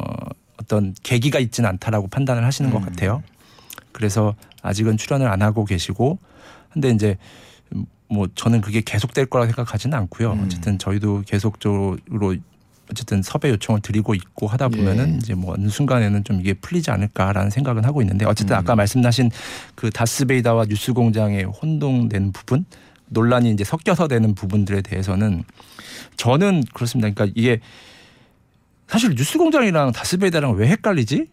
어떤 0.61 0.93
계기가 1.03 1.39
있지는 1.39 1.69
않다라고 1.69 2.07
판단을 2.07 2.45
하시는 2.45 2.71
것 2.71 2.79
음. 2.79 2.85
같아요. 2.85 3.23
그래서 3.91 4.35
아직은 4.61 4.97
출연을 4.97 5.27
안 5.27 5.41
하고 5.41 5.65
계시고 5.65 6.19
근데 6.71 6.89
이제 6.89 7.17
뭐 8.07 8.27
저는 8.35 8.61
그게 8.61 8.81
계속될 8.81 9.27
거라 9.27 9.45
생각하지는 9.45 9.97
않고요. 9.97 10.33
음. 10.33 10.43
어쨌든 10.45 10.77
저희도 10.77 11.23
계속적으로 11.25 12.35
어쨌든 12.91 13.23
섭외 13.23 13.49
요청을 13.49 13.81
드리고 13.81 14.13
있고 14.13 14.47
하다 14.47 14.69
보면은 14.69 15.13
예. 15.13 15.17
이제 15.17 15.33
뭐 15.33 15.53
어느 15.53 15.69
순간에는 15.69 16.23
좀 16.25 16.41
이게 16.41 16.53
풀리지 16.53 16.91
않을까라는 16.91 17.49
생각은 17.49 17.85
하고 17.85 18.01
있는데 18.01 18.25
어쨌든 18.25 18.55
음. 18.55 18.59
아까 18.59 18.75
말씀하신 18.75 19.31
그 19.75 19.89
다스베이다와 19.89 20.65
뉴스공장의 20.65 21.45
혼동된 21.45 22.33
부분 22.33 22.65
논란이 23.07 23.51
이제 23.51 23.63
섞여서 23.63 24.07
되는 24.07 24.35
부분들에 24.35 24.81
대해서는 24.81 25.43
저는 26.17 26.63
그렇습니다. 26.73 27.09
그러니까 27.09 27.33
이게 27.35 27.61
사실 28.93 29.15
뉴스공장이랑 29.17 29.91
다스베이다랑 29.91 30.51
왜 30.53 30.67
헷갈리지? 30.67 31.27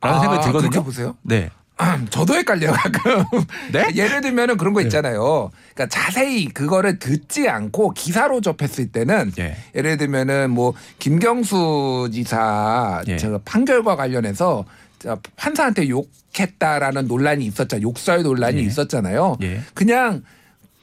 라는 0.00 0.20
생각이 0.20 0.40
그렇게 0.40 0.62
들거든요. 0.62 0.82
보세요. 0.82 1.16
네. 1.20 1.50
저도 2.08 2.36
헷갈려요 2.36 2.72
가끔. 2.72 3.22
네? 3.70 3.88
예를 3.94 4.22
들면은 4.22 4.56
그런 4.56 4.72
거 4.72 4.80
네. 4.80 4.86
있잖아요. 4.86 5.50
그러니까 5.74 5.94
자세히 5.94 6.46
그거를 6.46 6.98
듣지 6.98 7.50
않고 7.50 7.90
기사로 7.90 8.40
접했을 8.40 8.86
때는 8.92 9.32
예. 9.38 9.58
예를 9.74 9.98
들면은 9.98 10.52
뭐 10.52 10.72
김경수 11.00 12.08
지사 12.14 13.02
예. 13.08 13.18
저 13.18 13.38
판결과 13.44 13.96
관련해서 13.96 14.64
저 15.00 15.18
판사한테 15.36 15.90
욕했다라는 15.90 17.08
논란이 17.08 17.44
있었잖아요. 17.44 17.86
욕설 17.86 18.22
논란이 18.22 18.60
예. 18.60 18.62
있었잖아요. 18.62 19.36
예. 19.42 19.60
그냥 19.74 20.22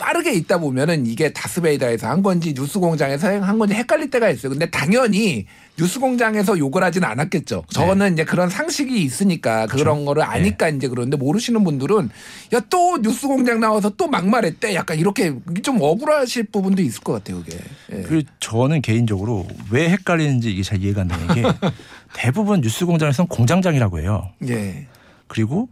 빠르게 0.01 0.33
있다 0.33 0.57
보면은 0.57 1.05
이게 1.05 1.31
다스베이다에서 1.31 2.07
한 2.07 2.23
건지 2.23 2.53
뉴스공장에서 2.55 3.41
한 3.41 3.59
건지 3.59 3.75
헷갈릴 3.75 4.09
때가 4.09 4.29
있어요. 4.29 4.49
근데 4.49 4.67
당연히 4.69 5.45
뉴스공장에서 5.77 6.57
욕을 6.59 6.83
하지는 6.83 7.07
않았겠죠. 7.07 7.63
저거는 7.69 8.13
이제 8.13 8.23
그런 8.23 8.49
상식이 8.49 9.01
있으니까 9.03 9.65
그런 9.67 10.05
거를 10.05 10.23
아니까 10.23 10.69
이제 10.69 10.87
그러는데 10.87 11.17
모르시는 11.17 11.63
분들은 11.63 12.09
야 12.53 12.61
또 12.69 12.97
뉴스공장 13.01 13.59
나와서 13.59 13.89
또 13.89 14.07
막말했대. 14.07 14.75
약간 14.75 14.97
이렇게 14.97 15.33
좀 15.63 15.77
억울하실 15.81 16.45
부분도 16.45 16.81
있을 16.81 17.01
것 17.01 17.13
같아요. 17.13 17.43
그게. 17.43 17.57
예. 17.91 18.01
그리고 18.03 18.29
저는 18.39 18.81
개인적으로 18.81 19.45
왜 19.71 19.89
헷갈리는지 19.89 20.51
이게 20.51 20.63
잘 20.63 20.81
이해가 20.81 21.01
안 21.01 21.07
되는 21.07 21.27
게 21.33 21.43
대부분 22.13 22.61
뉴스공장에서는 22.61 23.27
공장장이라고 23.27 23.99
해요. 23.99 24.29
예. 24.47 24.87
그리고 25.27 25.67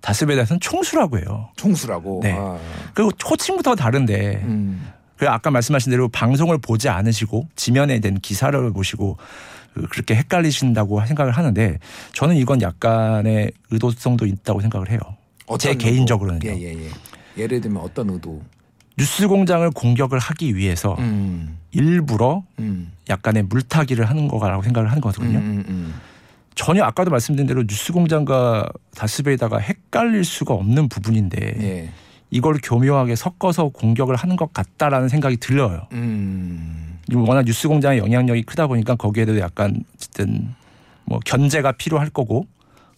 다스베이다에서는 0.00 0.60
총수라고 0.60 1.18
해요. 1.18 1.48
총수라고. 1.56 2.20
네. 2.22 2.34
아. 2.38 2.58
그리고 2.94 3.10
호칭부터 3.28 3.74
다른데 3.76 4.42
음. 4.44 4.86
그 5.16 5.28
아까 5.28 5.50
말씀하신 5.50 5.90
대로 5.90 6.08
방송을 6.08 6.58
보지 6.58 6.88
않으시고 6.88 7.48
지면에 7.56 8.00
된 8.00 8.18
기사를 8.20 8.72
보시고 8.72 9.16
그- 9.74 9.86
그렇게 9.88 10.14
헷갈리신다고 10.14 11.04
생각을 11.06 11.32
하는데 11.32 11.78
저는 12.14 12.36
이건 12.36 12.60
약간의 12.62 13.52
의도성도 13.70 14.26
있다고 14.26 14.60
생각을 14.60 14.90
해요. 14.90 14.98
제 15.58 15.74
개인적으로는요. 15.74 16.48
의도? 16.50 16.60
예, 16.60 16.74
예, 16.74 16.84
예. 16.86 17.42
예를 17.42 17.60
들면 17.60 17.82
어떤 17.82 18.10
의도? 18.10 18.42
뉴스 18.98 19.28
공장을 19.28 19.70
공격을 19.72 20.18
하기 20.18 20.56
위해서 20.56 20.96
음. 20.98 21.58
일부러 21.70 22.42
음. 22.58 22.92
약간의 23.10 23.42
물타기를 23.44 24.06
하는 24.06 24.26
거라고 24.28 24.62
생각을 24.62 24.88
하는 24.90 25.00
거거든요. 25.02 25.38
음, 25.38 25.64
음, 25.68 25.94
전혀 26.54 26.82
아까도 26.82 27.10
말씀드린 27.10 27.46
대로 27.46 27.62
뉴스 27.66 27.92
공장과 27.92 28.66
다스베이다가 28.94 29.58
헷갈릴 29.58 30.24
수가 30.24 30.54
없는 30.54 30.88
부분인데 30.88 31.54
음. 31.56 31.62
예. 31.62 31.90
이걸 32.30 32.58
교묘하게 32.62 33.16
섞어서 33.16 33.68
공격을 33.68 34.16
하는 34.16 34.36
것 34.36 34.52
같다라는 34.52 35.08
생각이 35.08 35.36
들어요. 35.38 35.86
음. 35.92 36.98
워낙 37.14 37.44
뉴스 37.44 37.68
공장의 37.68 37.98
영향력이 37.98 38.42
크다 38.42 38.66
보니까 38.66 38.96
거기에도 38.96 39.38
약간 39.38 39.84
어쨌든 39.94 40.48
뭐 41.04 41.20
견제가 41.24 41.72
필요할 41.72 42.10
거고 42.10 42.46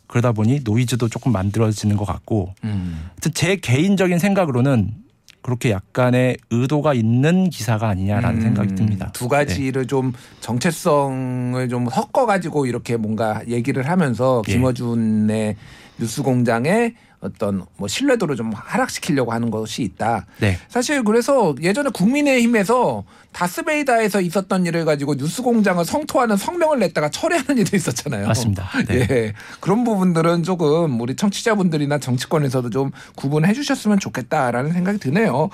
그러다 0.07 0.33
보니 0.33 0.61
노이즈도 0.65 1.09
조금 1.09 1.33
만들어지는 1.33 1.97
것 1.97 2.07
같고 2.07 2.55
음. 2.65 3.11
제 3.35 3.57
개인적인 3.57 4.19
생각으로는 4.19 4.95
그렇게 5.43 5.71
약간의 5.71 6.37
의도가 6.51 6.95
있는 6.95 7.49
기사가 7.49 7.89
아니냐라는 7.89 8.39
음, 8.39 8.43
생각이 8.43 8.75
듭니다. 8.75 9.07
네. 9.07 9.13
두 9.13 9.29
가지를 9.29 9.87
좀 9.87 10.13
정체성을 10.41 11.69
좀 11.69 11.87
섞어 11.89 12.27
가지고 12.27 12.67
이렇게 12.67 12.97
뭔가 12.97 13.43
얘기를 13.47 13.89
하면서 13.89 14.43
예. 14.49 14.53
김어준의 14.53 15.57
뉴스공장의 16.01 16.95
어떤 17.21 17.65
뭐 17.77 17.89
신뢰도를 17.89 18.37
좀 18.37 18.53
하락시키려고 18.55 19.33
하는 19.33 19.51
것이 19.51 19.83
있다. 19.83 20.27
네. 20.39 20.59
사실 20.69 21.03
그래서 21.03 21.55
예전에 21.61 21.91
국민의힘에서 21.93 23.05
다스베이다에서 23.33 24.21
있었던 24.21 24.67
일을 24.67 24.85
가지고 24.85 25.15
뉴스공장을 25.15 25.85
성토하는 25.85 26.37
성명을 26.37 26.79
냈다가 26.79 27.11
철회하는 27.11 27.59
일도 27.59 27.77
있었잖아요. 27.77 28.27
맞습니다. 28.27 28.69
네. 28.89 29.07
예, 29.11 29.35
그런 29.61 29.85
부분들은 29.85 30.45
조금 30.45 31.01
우리 31.01 31.15
청취자분들이나 31.15 31.99
정치권에서도 31.99 32.71
좀 32.71 32.91
구분해 33.17 33.53
주셨으면 33.53 33.99
좋겠다라는 33.99 34.73
생각이 34.73 34.99
드네요. 34.99 35.51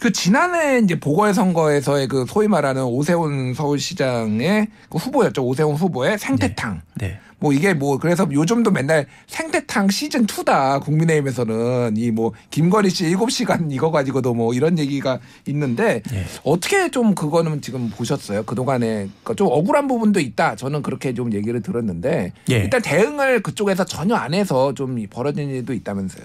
그 0.00 0.12
지난해 0.12 0.78
이제 0.78 0.98
보궐선거에서의 1.00 2.08
그 2.08 2.26
소위 2.28 2.46
말하는 2.48 2.84
오세훈 2.84 3.54
서울시장의 3.54 4.68
그 4.88 4.98
후보였죠. 4.98 5.42
오세훈 5.42 5.74
후보의 5.74 6.18
생태탕. 6.18 6.82
네. 6.94 7.20
뭐 7.46 7.52
이게 7.52 7.74
뭐 7.74 7.96
그래서 7.98 8.26
요즘도 8.30 8.72
맨날 8.72 9.06
생태탕 9.28 9.88
시즌 9.88 10.26
2다 10.26 10.82
국민의힘에서는 10.82 11.94
이 11.96 12.10
뭐 12.16 12.32
김건희 12.50 12.88
씨 12.88 13.04
7시간 13.14 13.70
이거 13.70 13.90
가지고도 13.90 14.32
뭐 14.32 14.54
이런 14.54 14.78
얘기가 14.78 15.18
있는데 15.48 16.02
예. 16.12 16.24
어떻게 16.44 16.90
좀 16.90 17.14
그거는 17.14 17.60
지금 17.60 17.90
보셨어요? 17.90 18.42
그동안에 18.44 19.08
그좀 19.22 19.48
억울한 19.50 19.86
부분도 19.86 20.18
있다. 20.18 20.56
저는 20.56 20.80
그렇게 20.82 21.12
좀 21.12 21.32
얘기를 21.34 21.60
들었는데 21.60 22.32
예. 22.50 22.54
일단 22.54 22.80
대응을 22.80 23.42
그쪽에서 23.42 23.84
전혀 23.84 24.14
안 24.14 24.32
해서 24.34 24.72
좀 24.74 24.96
벌어진 25.10 25.50
일도 25.50 25.74
있다면서요. 25.74 26.24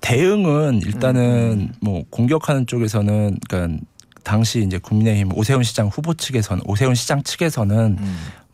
대응은 0.00 0.80
일단은 0.86 1.72
뭐 1.80 2.04
공격하는 2.10 2.66
쪽에서는 2.66 3.36
그러니까 3.48 3.78
당시 4.22 4.62
이제 4.62 4.78
국민의힘 4.78 5.36
오세훈 5.36 5.62
시장 5.62 5.88
후보 5.88 6.14
측에서는 6.14 6.62
오세훈 6.66 6.94
시장 6.94 7.22
측에서는 7.22 7.98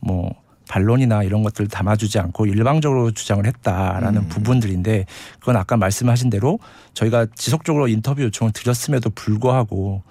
뭐 0.01 0.35
반론이나 0.71 1.25
이런 1.25 1.43
것들을 1.43 1.69
담아주지 1.69 2.21
않고 2.21 2.47
일방적으로 2.47 3.11
주장을 3.11 3.45
했다라는 3.45 4.23
음. 4.23 4.29
부분들인데 4.29 5.05
그건 5.41 5.57
아까 5.57 5.77
말씀하신 5.77 6.31
대로 6.31 6.61
저희가 6.95 7.27
지속적으로 7.35 7.89
인터뷰 7.89 8.23
요청을 8.23 8.53
드렸음에도 8.53 9.11
불구하고 9.11 10.05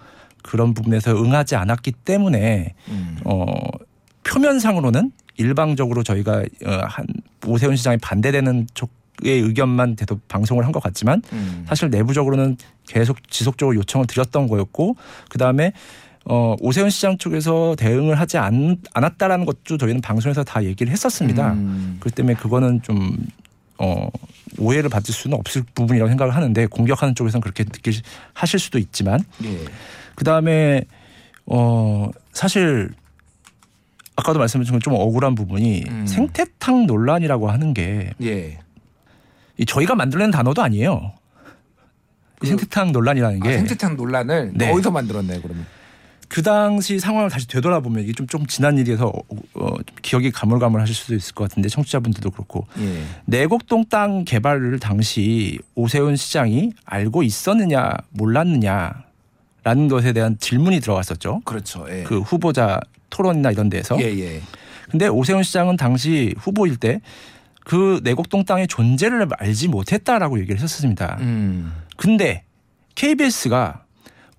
그런 0.44 0.74
부분에서 0.74 1.16
응하지 1.16 1.56
않았기 1.56 1.94
때문에 2.04 2.74
음. 2.90 3.18
어 3.24 3.46
표면상으로는 4.24 5.12
일방적으로 5.38 6.04
저희가 6.04 6.44
어, 6.66 6.72
한 6.84 7.06
오세훈 7.48 7.78
시장이 7.78 7.98
반대되는 7.98 8.68
쪽의 8.74 9.40
의견만 9.42 9.96
대도 9.96 10.20
방송을 10.28 10.66
한 10.66 10.74
것 10.74 10.84
같지만 10.84 11.22
음. 11.32 11.66
사실 11.70 11.90
내부적으로는 11.90 12.58
계속 12.86 13.18
지속적으로 13.30 13.78
요청을 13.78 14.08
드렸던 14.08 14.48
거였고 14.48 14.98
그 15.30 15.38
다음에 15.38 15.72
어 16.26 16.56
오세훈 16.60 16.90
시장 16.90 17.18
쪽에서 17.18 17.76
대응을 17.78 18.20
하지 18.20 18.38
않, 18.38 18.78
않았다라는 18.94 19.46
것도 19.46 19.78
저희는 19.78 20.02
방송에서 20.02 20.44
다 20.44 20.64
얘기를 20.64 20.92
했었습니다. 20.92 21.54
음. 21.54 21.98
그렇기 22.00 22.16
때문에 22.16 22.36
그거는 22.36 22.82
좀 22.82 23.18
어, 23.78 24.10
오해를 24.58 24.90
받을 24.90 25.14
수는 25.14 25.38
없을 25.38 25.64
부분이라고 25.74 26.10
생각을 26.10 26.36
하는데 26.36 26.66
공격하는 26.68 27.16
쪽에서는 27.16 27.42
그렇게 27.42 27.64
느끼 27.64 28.02
하실 28.34 28.60
수도 28.60 28.78
있지만 28.78 29.22
예. 29.44 29.58
그 30.16 30.24
다음에 30.26 30.84
어 31.46 32.10
사실 32.34 32.90
아까도 34.18 34.38
말씀드린 34.38 34.74
것좀 34.80 34.94
억울한 34.96 35.34
부분이 35.34 35.86
음. 35.88 36.06
생태탕 36.06 36.86
논란이라고 36.88 37.50
하는 37.50 37.74
게 37.74 38.12
예. 38.22 38.60
이 39.58 39.66
저희가 39.66 39.96
만들어낸 39.96 40.30
단어도 40.30 40.62
아니에요. 40.62 41.14
이 42.38 42.40
그- 42.42 42.48
생태탕 42.48 42.92
논란이라는 42.92 43.42
아, 43.42 43.46
게 43.46 43.58
생태탕 43.60 43.96
논란을 43.96 44.52
네. 44.56 44.72
어디서 44.72 44.92
만들었나요, 44.92 45.42
그러면? 45.42 45.66
그 46.30 46.42
당시 46.44 47.00
상황을 47.00 47.30
다시 47.30 47.48
되돌아보면 47.48 48.04
이게 48.04 48.14
좀, 48.14 48.28
좀 48.28 48.46
지난 48.46 48.78
일이어서 48.78 49.12
어, 49.56 49.70
기억이 50.02 50.32
가물가물하실 50.32 50.96
수도 50.96 51.16
있을 51.16 51.34
것 51.36 51.50
같은데 51.50 51.70
청취자분들도 51.70 52.32
그렇고 52.32 52.68
예. 52.80 53.04
내곡동 53.26 53.86
땅 53.90 54.24
개발을 54.24 54.80
당시 54.80 55.60
오세훈 55.76 56.16
시장이 56.16 56.74
알고 56.86 57.24
있었느냐 57.24 57.92
몰랐느냐 58.12 59.04
라는 59.64 59.88
것에 59.88 60.14
대한 60.14 60.38
질문이 60.40 60.80
들어갔었죠. 60.80 61.42
그렇죠. 61.44 61.86
예. 61.90 62.04
그 62.04 62.20
후보자 62.20 62.80
토론이나 63.10 63.52
이런 63.52 63.70
데에서. 63.70 64.00
예, 64.00 64.06
예. 64.20 64.42
근데 64.90 65.08
오세훈 65.08 65.44
시장은 65.44 65.76
당시 65.76 66.34
후보일 66.38 66.78
때 66.78 67.02
그 67.70 68.00
내곡동 68.04 68.46
땅의 68.46 68.68
존재를 68.68 69.28
알지 69.38 69.68
못했다라고 69.68 70.40
얘기를 70.40 70.58
했었습니다. 70.58 71.18
음. 71.22 71.72
근데 71.98 72.44
KBS가 72.96 73.84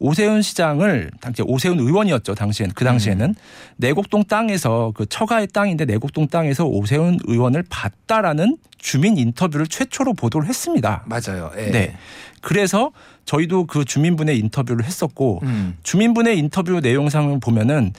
오세훈 0.00 0.40
시장을 0.40 1.10
당시 1.20 1.42
오세훈 1.42 1.78
의원이었죠 1.78 2.34
당시엔 2.34 2.72
그 2.74 2.84
당시에는 2.84 3.34
내곡동 3.76 4.24
땅에서 4.24 4.92
그 4.94 5.06
처가의 5.06 5.48
땅인데 5.48 5.84
내곡동 5.84 6.28
땅에서 6.28 6.64
오세훈 6.64 7.18
의원을 7.24 7.64
봤다라는 7.68 8.56
주민 8.78 9.18
인터뷰를 9.18 9.66
최초로 9.66 10.14
보도를 10.14 10.48
했습니다. 10.48 11.04
맞아요. 11.06 11.52
예. 11.58 11.70
네. 11.70 11.96
그래서 12.40 12.92
저희도 13.26 13.66
그 13.66 13.84
주민분의 13.84 14.38
인터뷰를 14.38 14.84
했었고 14.86 15.40
음. 15.42 15.76
주민분의 15.82 16.38
인터뷰 16.38 16.80
내용상을 16.80 17.38
보면은 17.38 17.92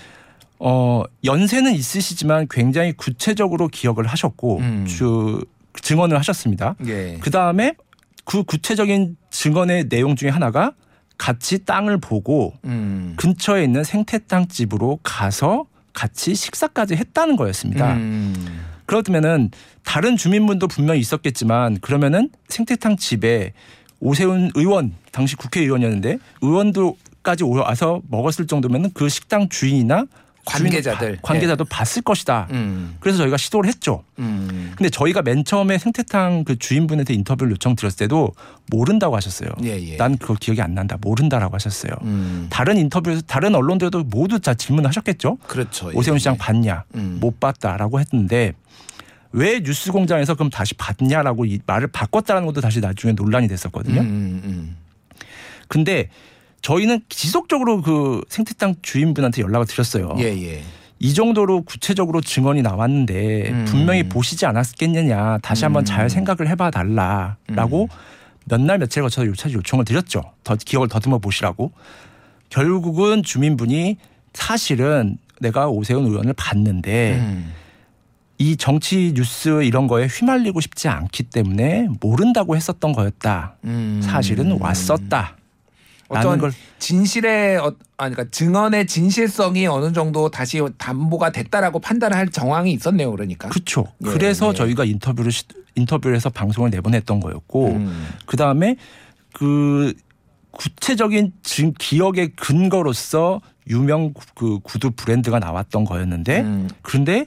어 0.58 1.04
연세는 1.24 1.74
있으시지만 1.74 2.48
굉장히 2.50 2.94
구체적으로 2.94 3.68
기억을 3.68 4.08
하셨고 4.08 4.58
음. 4.58 4.86
주 4.88 5.44
증언을 5.82 6.18
하셨습니다. 6.18 6.76
예. 6.88 7.18
그 7.22 7.30
다음에 7.30 7.76
그 8.26 8.44
구체적인 8.44 9.18
증언의 9.30 9.90
내용 9.90 10.16
중에 10.16 10.30
하나가 10.30 10.74
같이 11.22 11.64
땅을 11.66 12.00
보고 12.00 12.56
음. 12.66 13.14
근처에 13.16 13.64
있는 13.64 13.84
생태땅 13.84 14.48
집으로 14.48 14.98
가서 15.04 15.68
같이 15.94 16.34
식사까지 16.34 16.96
했다는 16.96 17.36
거였습니다. 17.36 17.94
음. 17.94 18.34
그렇다면은 18.88 19.52
다른 19.84 20.18
주민분도 20.18 20.68
분명히 20.68 21.00
있었겠지만 21.00 21.78
그러면은 21.80 22.32
생태탕 22.48 22.98
집에 22.98 23.54
오세훈 24.00 24.50
의원 24.56 24.96
당시 25.12 25.36
국회의원이었는데 25.36 26.18
의원도까지 26.42 27.44
와서 27.44 28.02
먹었을 28.10 28.48
정도면은 28.48 28.90
그 28.96 29.08
식당 29.08 29.48
주인이나 29.48 30.08
관계자들. 30.46 31.08
주인, 31.08 31.20
관계자도 31.22 31.66
봤을 31.66 32.02
것이다. 32.02 32.48
음. 32.52 32.98
그래서 33.00 33.20
저희가 33.20 33.38
시도를 33.38 33.68
했죠. 33.68 34.04
음. 34.20 34.74
근데 34.76 34.90
저희가 34.90 35.22
맨 35.22 35.44
처음에 35.44 35.78
생태탕 35.78 36.44
그 36.44 36.58
주인분한테 36.58 37.14
인터뷰를 37.14 37.52
요청 37.52 37.76
드렸을 37.76 37.98
때도 37.98 38.32
모른다고 38.68 39.16
하셨어요. 39.16 39.50
예, 39.64 39.80
예. 39.82 39.98
난 39.98 40.18
그거 40.18 40.36
기억이 40.40 40.62
안 40.62 40.74
난다. 40.74 40.98
모른다라고 41.02 41.56
하셨어요. 41.56 41.92
음. 42.04 42.48
다른 42.50 42.78
인터뷰에서 42.78 43.22
다른 43.22 43.56
언론들도 43.56 44.04
모두 44.06 44.40
다 44.40 44.54
질문하셨겠죠. 44.54 45.38
그렇죠. 45.48 45.92
오세훈 45.94 46.16
예, 46.16 46.20
시장 46.20 46.34
예. 46.36 46.38
봤냐? 46.38 46.84
음. 46.96 47.18
못 47.22 47.40
봤다라고 47.40 48.00
했는데 48.00 48.54
왜 49.34 49.62
뉴스 49.62 49.92
공장에서 49.92 50.36
그럼 50.36 50.50
다시 50.50 50.74
봤냐라고 50.74 51.46
이 51.46 51.60
말을 51.66 51.88
바꿨다라는 51.88 52.46
것도 52.48 52.62
다시 52.62 52.80
나중에 52.80 53.14
논란이 53.14 53.48
됐었거든요. 53.48 54.02
음, 54.02 54.42
음, 54.44 54.78
근데 55.68 56.10
저희는 56.62 57.02
지속적으로 57.10 57.82
그 57.82 58.22
생태탕 58.30 58.76
주인분한테 58.82 59.42
연락을 59.42 59.66
드렸어요. 59.68 60.12
음. 60.12 60.20
예, 60.20 60.26
예. 60.26 60.64
이 61.00 61.14
정도로 61.16 61.64
구체적으로 61.64 62.22
증언이 62.22 62.62
나왔는데 62.62 63.50
음. 63.50 63.66
분명히 63.68 64.08
보시지 64.08 64.46
않았겠느냐 64.46 65.40
다시 65.40 65.66
한번 65.66 65.82
음. 65.82 65.86
잘 65.86 66.10
생각을 66.12 66.48
해봐 66.48 66.70
달라라고 66.70 67.90
몇날 68.46 68.78
며칠 68.78 69.02
거쳐서 69.02 69.26
요차 69.28 69.52
요청을 69.52 69.86
드렸죠. 69.86 70.22
더 70.44 70.56
기억을 70.56 70.88
더듬어 70.88 71.18
보시라고. 71.18 71.72
결국은 72.50 73.24
주민분이 73.24 73.98
사실은 74.34 75.18
내가 75.40 75.70
오세훈 75.70 76.06
의원을 76.06 76.34
봤는데 76.34 77.16
음. 77.16 77.54
이 78.38 78.58
정치 78.58 79.14
뉴스 79.16 79.64
이런 79.64 79.88
거에 79.88 80.06
휘말리고 80.06 80.62
싶지 80.62 80.88
않기 80.88 81.24
때문에 81.24 81.88
모른다고 82.00 82.56
했었던 82.56 82.92
거였다. 82.92 83.56
음. 83.64 84.02
사실은 84.04 84.60
왔었다. 84.60 85.36
어떤 86.20 86.38
걸 86.40 86.52
진실의 86.80 87.58
어, 87.58 87.74
아니 87.98 88.14
그러니까 88.16 88.32
증언의 88.32 88.88
진실성이 88.88 89.68
어느 89.68 89.92
정도 89.94 90.30
다시 90.30 90.62
담보가 90.78 91.32
됐다라고 91.32 91.80
판단을 91.80 92.16
할 92.18 92.30
정황이 92.30 92.72
있었네요. 92.74 93.12
그러니까. 93.12 93.50
그렇죠. 93.50 93.86
예, 94.06 94.10
그래서 94.10 94.50
예. 94.50 94.54
저희가 94.54 94.84
인터뷰를 94.86 95.32
시- 95.32 95.46
인터뷰를 95.76 96.16
해서 96.16 96.30
방송을 96.30 96.70
내보냈던 96.72 97.20
거였고 97.20 97.68
음. 97.70 98.08
그 98.26 98.36
다음에 98.38 98.76
그 99.34 99.94
구체적인 100.52 101.32
증- 101.44 101.74
기억의 101.80 102.32
근거로서 102.36 103.42
유명 103.70 104.14
구- 104.14 104.26
그 104.36 104.60
구두 104.60 104.92
브랜드가 104.92 105.40
나왔던 105.40 105.86
거였는데 105.86 106.42
음. 106.42 106.70
그런데 106.82 107.26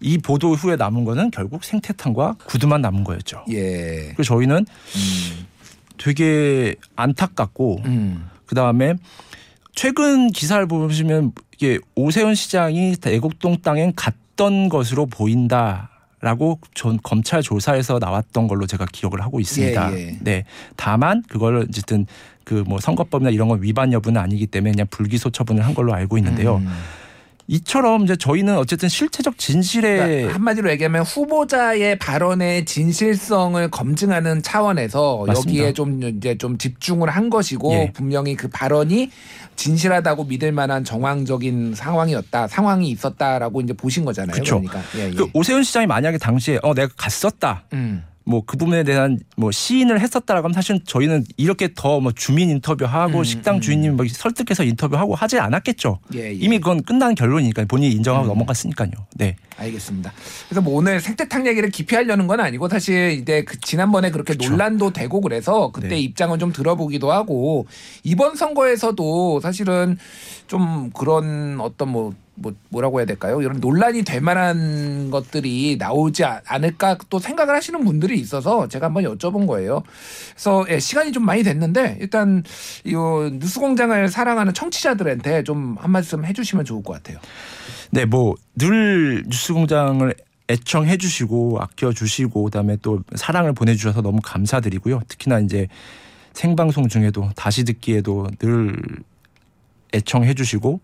이 0.00 0.18
보도 0.18 0.54
후에 0.54 0.76
남은 0.76 1.04
거는 1.04 1.30
결국 1.30 1.64
생태탕과 1.64 2.36
구두만 2.46 2.82
남은 2.82 3.04
거였죠. 3.04 3.44
예. 3.50 4.12
그래서 4.14 4.34
저희는 4.34 4.56
음. 4.66 5.46
되게 5.98 6.74
안타깝고 6.96 7.82
음. 7.84 8.28
그 8.46 8.54
다음에 8.54 8.94
최근 9.74 10.28
기사를 10.30 10.66
보시면 10.66 11.32
이게 11.54 11.78
오세훈 11.94 12.34
시장이 12.34 12.96
애곡동 13.04 13.58
땅엔 13.62 13.94
갔던 13.96 14.68
것으로 14.68 15.06
보인다 15.06 15.90
라고 16.20 16.58
전 16.72 16.98
검찰 17.02 17.42
조사에서 17.42 17.98
나왔던 17.98 18.48
걸로 18.48 18.66
제가 18.66 18.86
기억을 18.90 19.20
하고 19.20 19.40
있습니다. 19.40 19.92
예, 19.92 20.08
예. 20.08 20.18
네. 20.22 20.44
다만 20.74 21.22
그걸 21.28 21.56
어쨌든 21.56 22.06
그 22.44 22.64
뭐 22.66 22.78
선거법이나 22.78 23.30
이런 23.30 23.48
거 23.48 23.54
위반 23.54 23.92
여부는 23.92 24.20
아니기 24.20 24.46
때문에 24.46 24.72
그냥 24.72 24.86
불기소 24.90 25.30
처분을 25.30 25.64
한 25.64 25.74
걸로 25.74 25.94
알고 25.94 26.18
있는데요. 26.18 26.56
음. 26.56 26.68
이처럼 27.46 28.04
이제 28.04 28.16
저희는 28.16 28.56
어쨌든 28.56 28.88
실체적 28.88 29.38
진실에 29.38 29.96
그러니까 29.96 30.34
한마디로 30.34 30.70
얘기하면 30.70 31.02
후보자의 31.02 31.98
발언의 31.98 32.64
진실성을 32.64 33.68
검증하는 33.70 34.42
차원에서 34.42 35.24
맞습니다. 35.26 35.58
여기에 35.58 35.72
좀 35.74 36.02
이제 36.02 36.38
좀 36.38 36.56
집중을 36.56 37.10
한 37.10 37.28
것이고 37.28 37.72
예. 37.72 37.92
분명히 37.92 38.34
그 38.34 38.48
발언이 38.48 39.10
진실하다고 39.56 40.24
믿을 40.24 40.52
만한 40.52 40.84
정황적인 40.84 41.74
상황이었다 41.74 42.48
상황이 42.48 42.88
있었다라고 42.90 43.60
이제 43.60 43.72
보신 43.72 44.04
거잖아요. 44.04 44.34
그쵸. 44.34 44.60
그러니까 44.60 44.80
예, 44.96 45.10
예. 45.10 45.14
그 45.14 45.28
오세훈 45.34 45.62
시장이 45.62 45.86
만약에 45.86 46.18
당시에 46.18 46.58
어 46.62 46.72
내가 46.72 46.92
갔었다. 46.96 47.64
음. 47.74 48.02
뭐 48.26 48.42
그 48.46 48.56
부분에 48.56 48.84
대한 48.84 49.18
뭐 49.36 49.50
시인을 49.50 50.00
했었다라고 50.00 50.46
하면 50.46 50.54
사실 50.54 50.80
저희는 50.84 51.24
이렇게 51.36 51.68
더 51.74 52.00
뭐 52.00 52.12
주민 52.12 52.50
인터뷰하고 52.50 53.18
음, 53.18 53.24
식당 53.24 53.56
음. 53.56 53.60
주인님 53.60 53.96
뭐 53.96 54.06
설득해서 54.08 54.64
인터뷰하고 54.64 55.14
하지 55.14 55.38
않았겠죠. 55.38 56.00
예, 56.14 56.28
예. 56.28 56.32
이미 56.32 56.58
그건 56.58 56.82
끝난 56.82 57.14
결론이니까 57.14 57.64
본인이 57.66 57.94
인정하고 57.94 58.26
음. 58.26 58.28
넘어갔으니까요. 58.28 58.90
네. 59.14 59.36
알겠습니다. 59.56 60.12
그래서 60.48 60.60
뭐 60.60 60.74
오늘 60.74 61.00
생태탕 61.00 61.46
얘기를 61.46 61.70
깊이 61.70 61.94
하려는 61.94 62.26
건 62.26 62.40
아니고 62.40 62.68
사실 62.68 63.12
이제 63.12 63.44
그 63.44 63.58
지난번에 63.60 64.10
그렇게 64.10 64.34
그쵸. 64.34 64.50
논란도 64.50 64.92
되고 64.92 65.20
그래서 65.20 65.70
그때 65.72 65.88
네. 65.90 66.00
입장을 66.00 66.36
좀 66.38 66.52
들어보기도 66.52 67.12
하고 67.12 67.66
이번 68.02 68.34
선거에서도 68.34 69.40
사실은 69.40 69.96
좀 70.48 70.90
그런 70.90 71.60
어떤 71.60 71.88
뭐, 71.90 72.14
뭐 72.36 72.52
뭐라고 72.68 72.98
해야 72.98 73.06
될까요? 73.06 73.40
이런 73.40 73.60
논란이 73.60 74.02
될 74.02 74.20
만한 74.20 75.10
것들이 75.10 75.76
나오지 75.78 76.24
아- 76.24 76.40
않을까 76.46 76.98
또 77.08 77.18
생각을 77.18 77.54
하시는 77.54 77.84
분들이 77.84 78.18
있어서 78.18 78.66
제가 78.68 78.86
한번 78.86 79.04
여쭤본 79.04 79.46
거예요. 79.46 79.82
그래서 80.32 80.64
예, 80.68 80.80
시간이 80.80 81.12
좀 81.12 81.24
많이 81.24 81.42
됐는데 81.42 81.98
일단 82.00 82.42
이 82.84 82.92
뉴스공장을 82.94 84.08
사랑하는 84.08 84.52
청취자들한테 84.54 85.42
좀 85.44 85.76
한 85.78 85.90
말씀 85.90 86.24
해주시면 86.24 86.64
좋을 86.64 86.82
것 86.82 86.94
같아요. 86.94 87.18
네, 87.90 88.04
뭐 88.04 88.34
늘 88.56 89.22
뉴스공장을 89.28 90.14
애청해 90.50 90.96
주시고 90.98 91.58
아껴 91.60 91.92
주시고 91.92 92.44
그다음에 92.44 92.76
또 92.82 93.00
사랑을 93.14 93.52
보내 93.52 93.74
주셔서 93.74 94.02
너무 94.02 94.20
감사드리고요. 94.22 95.00
특히나 95.08 95.38
이제 95.40 95.68
생방송 96.34 96.88
중에도 96.88 97.30
다시 97.36 97.64
듣기에도 97.64 98.26
늘 98.38 98.76
애청해 99.94 100.34
주시고 100.34 100.80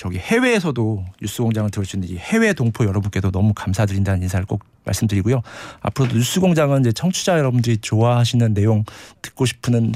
저기 0.00 0.16
해외에서도 0.16 1.04
뉴스공장을 1.20 1.70
들을 1.70 1.84
수 1.84 1.96
있는 1.96 2.08
이 2.08 2.16
해외 2.16 2.54
동포 2.54 2.86
여러분께도 2.86 3.30
너무 3.30 3.52
감사드린다는 3.52 4.22
인사를 4.22 4.46
꼭 4.46 4.64
말씀드리고요. 4.84 5.42
앞으로도 5.82 6.16
뉴스공장은 6.16 6.80
이제 6.80 6.90
청취자 6.92 7.36
여러분들이 7.36 7.76
좋아하시는 7.76 8.54
내용 8.54 8.86
듣고 9.20 9.44
싶은 9.44 9.92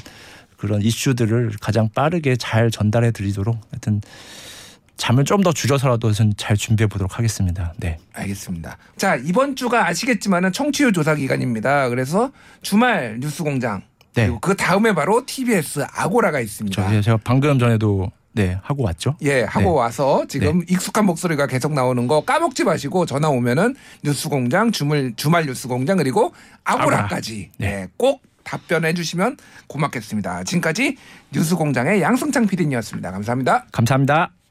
그런 0.58 0.82
이슈들을 0.82 1.52
가장 1.58 1.88
빠르게 1.88 2.36
잘 2.36 2.70
전달해 2.70 3.12
드리도록 3.12 3.58
하여튼 3.70 4.02
잠을 4.98 5.24
좀 5.24 5.42
더 5.42 5.52
줄여서라도 5.52 6.12
전잘 6.12 6.58
준비해 6.58 6.86
보도록 6.86 7.18
하겠습니다. 7.18 7.72
네. 7.78 7.96
알겠습니다. 8.12 8.76
자 8.98 9.16
이번 9.16 9.56
주가 9.56 9.88
아시겠지만은 9.88 10.52
청취율 10.52 10.92
조사 10.92 11.14
기간입니다. 11.14 11.88
그래서 11.88 12.30
주말 12.60 13.20
뉴스 13.20 13.42
공장 13.42 13.80
네. 14.12 14.24
그리고 14.24 14.38
그 14.40 14.54
다음에 14.54 14.92
바로 14.92 15.24
TBS 15.24 15.86
아고라가 15.94 16.40
있습니다. 16.40 16.90
저 16.90 17.00
제가 17.00 17.18
방금 17.24 17.58
전에도 17.58 18.12
네 18.35 18.59
하고 18.62 18.83
왔죠. 18.83 19.16
예, 19.23 19.44
하고 19.44 19.61
네. 19.61 19.70
와서 19.70 20.25
지금 20.29 20.62
익숙한 20.68 21.07
목소리가 21.07 21.47
계속 21.47 21.73
나오는 21.73 22.07
거 22.07 22.25
까먹지 22.25 22.64
마시고 22.64 23.07
전화 23.07 23.29
오면은 23.29 23.77
뉴스공장 24.03 24.73
주말 24.73 25.12
주말 25.16 25.47
뉴스공장 25.47 25.97
그리고 25.99 26.35
아고라까지 26.64 27.51
네. 27.59 27.68
네, 27.68 27.88
꼭 27.97 28.23
답변해 28.42 28.92
주시면 28.92 29.37
고맙겠습니다. 29.68 30.44
지금까지 30.44 30.97
뉴스공장의 31.33 32.03
양승창 32.03 32.47
PD님이었습니다. 32.47 33.11
감사합니다. 33.11 33.66
감사합니다. 33.73 34.43